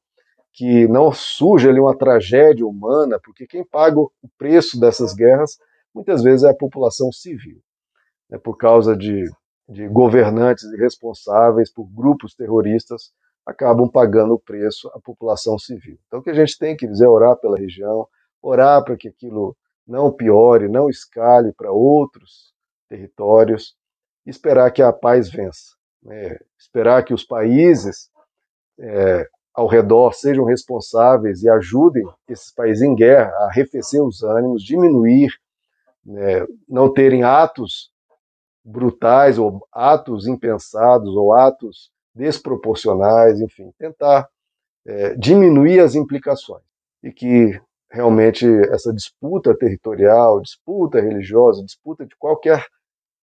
que 0.55 0.87
não 0.87 1.13
surja 1.13 1.69
ali 1.69 1.81
uma 1.81 1.99
tragédia 1.99 2.65
humana, 2.65 3.21
porque 3.23 3.45
quem 3.45 3.65
paga 3.65 3.99
o 3.99 4.11
preço 4.39 4.79
dessas 4.79 5.13
guerras 5.13 5.59
muitas 5.93 6.23
vezes 6.23 6.45
é 6.45 6.51
a 6.51 6.57
população 6.57 7.11
civil, 7.11 7.61
né, 8.31 8.39
por 8.39 8.57
causa 8.57 8.97
de, 8.97 9.29
de 9.69 9.89
governantes 9.89 10.65
irresponsáveis, 10.73 11.73
por 11.73 11.85
grupos 11.85 12.35
terroristas, 12.35 13.13
acabam 13.45 13.91
pagando 13.91 14.35
o 14.35 14.39
preço 14.39 14.89
a 14.95 15.01
população 15.01 15.59
civil. 15.59 15.99
Então 16.07 16.21
o 16.21 16.23
que 16.23 16.31
a 16.31 16.35
gente 16.35 16.57
tem 16.57 16.77
que 16.77 16.87
dizer 16.87 17.07
é 17.07 17.09
orar 17.09 17.37
pela 17.37 17.59
região, 17.59 18.07
orar 18.41 18.83
para 18.85 18.97
que 18.97 19.09
aquilo 19.09 19.57
não 19.87 20.11
piore, 20.11 20.69
não 20.69 20.89
escale 20.89 21.53
para 21.53 21.73
outros 21.73 22.55
territórios, 22.89 23.77
esperar 24.25 24.71
que 24.71 24.83
a 24.83 24.93
paz 24.93 25.29
vença. 25.29 25.75
Né? 26.03 26.39
Esperar 26.59 27.05
que 27.05 27.13
os 27.13 27.25
países 27.25 28.09
é, 28.79 29.29
ao 29.55 29.69
redor 29.69 30.13
sejam 30.13 30.45
responsáveis 30.45 31.43
e 31.43 31.49
ajudem 31.49 32.05
esses 32.29 32.53
países 32.53 32.83
em 32.83 32.95
guerra 32.95 33.31
a 33.31 33.45
arrefecer 33.47 34.03
os 34.03 34.23
ânimos, 34.23 34.63
diminuir, 34.65 35.33
né, 36.05 36.45
não 36.69 36.93
terem 36.93 37.23
atos 37.23 37.91
brutais 38.65 39.39
ou 39.39 39.67
atos 39.73 40.27
impensados 40.27 41.15
ou 41.15 41.33
atos 41.33 41.91
desproporcionais, 42.15 43.41
enfim, 43.41 43.71
tentar 43.79 44.29
é, 44.87 45.15
diminuir 45.15 45.81
as 45.81 45.95
implicações. 45.95 46.63
E 47.03 47.13
que 47.13 47.61
realmente 47.91 48.47
essa 48.71 48.93
disputa 48.93 49.57
territorial, 49.57 50.41
disputa 50.41 51.01
religiosa, 51.01 51.65
disputa 51.65 52.05
de 52.05 52.17
qualquer 52.17 52.67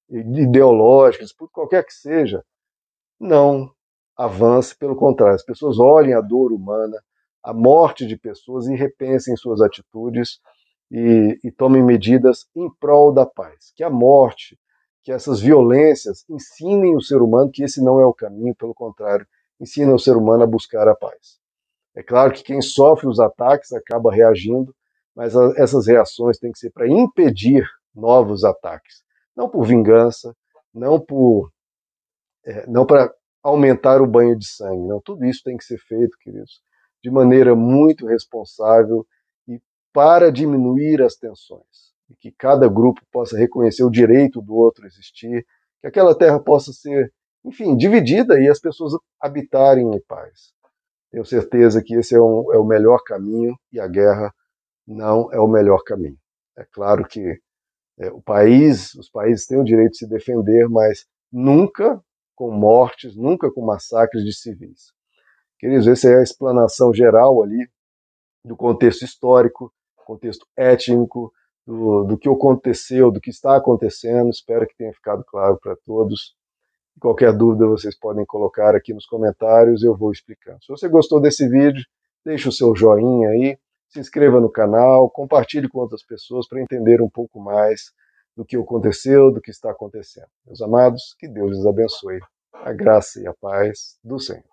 ideológica, 0.10 1.24
disputa 1.24 1.52
qualquer 1.54 1.86
que 1.86 1.94
seja, 1.94 2.44
não 3.20 3.72
avance, 4.18 4.76
pelo 4.76 4.96
contrário, 4.96 5.36
as 5.36 5.44
pessoas 5.44 5.80
olhem 5.80 6.14
a 6.14 6.22
dor 6.22 6.52
humana, 6.52 7.02
a 7.44 7.54
morte 7.54 8.06
de 8.06 8.18
pessoas 8.18 8.68
e 8.68 8.76
repensem 8.76 9.36
suas 9.36 9.62
atitudes 9.62 10.40
e, 10.92 11.40
e 11.44 11.52
tomem 11.52 11.84
medidas 11.84 12.46
em 12.56 12.70
prol 12.80 13.12
da 13.12 13.26
paz. 13.26 13.72
Que 13.76 13.84
a 13.84 13.90
morte, 13.90 14.60
que 15.04 15.12
essas 15.12 15.40
violências 15.40 16.24
ensinem 16.30 16.96
o 16.96 17.02
ser 17.02 17.22
humano 17.22 17.50
que 17.52 17.64
esse 17.64 17.84
não 17.84 18.00
é 18.00 18.06
o 18.06 18.14
caminho, 18.14 18.56
pelo 18.56 18.74
contrário, 18.74 19.26
ensinem 19.60 19.94
o 19.94 20.00
ser 20.00 20.16
humano 20.16 20.44
a 20.44 20.48
buscar 20.48 20.88
a 20.88 20.96
paz. 20.96 21.40
É 21.96 22.04
claro 22.04 22.32
que 22.32 22.44
quem 22.44 22.62
sofre 22.62 23.08
os 23.08 23.20
ataques 23.20 23.74
acaba 23.74 24.14
reagindo, 24.14 24.74
mas 25.16 25.36
a, 25.36 25.54
essas 25.58 25.88
reações 25.88 26.38
têm 26.38 26.52
que 26.52 26.60
ser 26.60 26.72
para 26.72 26.88
impedir 26.88 27.66
novos 27.94 28.44
ataques, 28.44 29.04
não 29.36 29.50
por 29.50 29.66
vingança, 29.66 30.36
não 30.74 31.00
por 31.00 31.52
é, 32.46 32.66
não 32.68 32.86
para 32.86 33.14
aumentar 33.44 34.02
o 34.02 34.08
banho 34.08 34.38
de 34.38 34.48
sangue. 34.48 34.88
Não, 34.88 35.02
tudo 35.02 35.26
isso 35.26 35.42
tem 35.44 35.58
que 35.58 35.64
ser 35.64 35.80
feito, 35.80 36.18
queridos, 36.20 36.62
de 37.04 37.10
maneira 37.10 37.56
muito 37.56 38.06
responsável 38.06 39.06
e 39.48 39.60
para 39.94 40.32
diminuir 40.32 41.02
as 41.02 41.16
tensões. 41.16 41.92
E 42.10 42.16
que 42.16 42.32
cada 42.32 42.68
grupo 42.68 43.02
possa 43.12 43.38
reconhecer 43.38 43.84
o 43.84 43.90
direito 43.90 44.42
do 44.42 44.54
outro 44.54 44.86
existir, 44.86 45.46
que 45.80 45.88
aquela 45.88 46.16
terra 46.16 46.40
possa 46.40 46.72
ser, 46.72 47.12
enfim, 47.44 47.76
dividida 47.76 48.40
e 48.40 48.48
as 48.48 48.60
pessoas 48.60 48.94
habitarem 49.20 49.90
em 49.90 50.02
paz. 50.02 50.54
Tenho 51.12 51.26
certeza 51.26 51.84
que 51.84 51.96
esse 51.96 52.16
é, 52.16 52.22
um, 52.22 52.54
é 52.54 52.58
o 52.58 52.66
melhor 52.66 53.04
caminho 53.04 53.56
e 53.72 53.80
a 53.80 53.88
guerra 53.88 54.34
não 54.88 55.32
é 55.32 55.40
o 55.40 55.48
melhor 55.48 55.84
caminho. 55.84 56.18
É 56.58 56.66
claro 56.72 57.06
que 57.06 57.40
é, 58.00 58.10
o 58.12 58.22
país, 58.22 58.94
os 58.96 59.10
países 59.10 59.46
têm 59.46 59.60
o 59.60 59.64
direito 59.64 59.92
de 59.92 59.98
se 60.00 60.08
defender, 60.08 60.68
mas 60.70 61.06
nunca 61.32 62.02
com 62.42 62.50
mortes, 62.50 63.16
nunca 63.16 63.52
com 63.52 63.64
massacres 63.64 64.24
de 64.24 64.34
civis. 64.34 64.92
Queridos, 65.60 65.86
essa 65.86 66.10
é 66.10 66.18
a 66.18 66.24
explanação 66.24 66.92
geral 66.92 67.44
ali 67.44 67.70
do 68.44 68.58
contexto 68.58 69.06
histórico, 69.06 69.72
contexto 70.08 70.44
étnico, 70.58 71.32
do, 71.68 72.04
do 72.04 72.18
que 72.18 72.28
aconteceu, 72.28 73.12
do 73.12 73.22
que 73.22 73.30
está 73.30 73.56
acontecendo. 73.56 74.32
Espero 74.32 74.66
que 74.66 74.76
tenha 74.76 74.92
ficado 74.92 75.24
claro 75.24 75.60
para 75.62 75.76
todos. 75.86 76.36
Qualquer 77.00 77.32
dúvida 77.32 77.68
vocês 77.68 77.96
podem 77.96 78.26
colocar 78.26 78.76
aqui 78.76 78.92
nos 78.92 79.06
comentários, 79.06 79.84
eu 79.84 79.96
vou 79.96 80.12
explicando. 80.12 80.58
Se 80.64 80.70
você 80.70 80.90
gostou 80.90 81.22
desse 81.22 81.48
vídeo, 81.48 81.86
deixe 82.26 82.50
o 82.50 82.52
seu 82.52 82.76
joinha 82.76 83.30
aí, 83.30 83.56
se 83.88 84.00
inscreva 84.00 84.42
no 84.42 84.52
canal, 84.52 85.12
compartilhe 85.12 85.70
com 85.70 85.78
outras 85.78 86.04
pessoas 86.04 86.48
para 86.48 86.60
entender 86.60 87.04
um 87.04 87.10
pouco 87.10 87.40
mais 87.40 87.92
do 88.36 88.46
que 88.46 88.58
aconteceu, 88.58 89.32
do 89.32 89.42
que 89.42 89.52
está 89.52 89.72
acontecendo. 89.72 90.28
Meus 90.46 90.62
amados, 90.62 91.16
que 91.20 91.28
Deus 91.28 91.52
lhes 91.52 91.66
abençoe. 91.66 92.20
A 92.54 92.74
graça 92.74 93.20
e 93.22 93.28
a 93.28 93.34
paz 93.34 93.98
do 94.04 94.20
Senhor. 94.20 94.51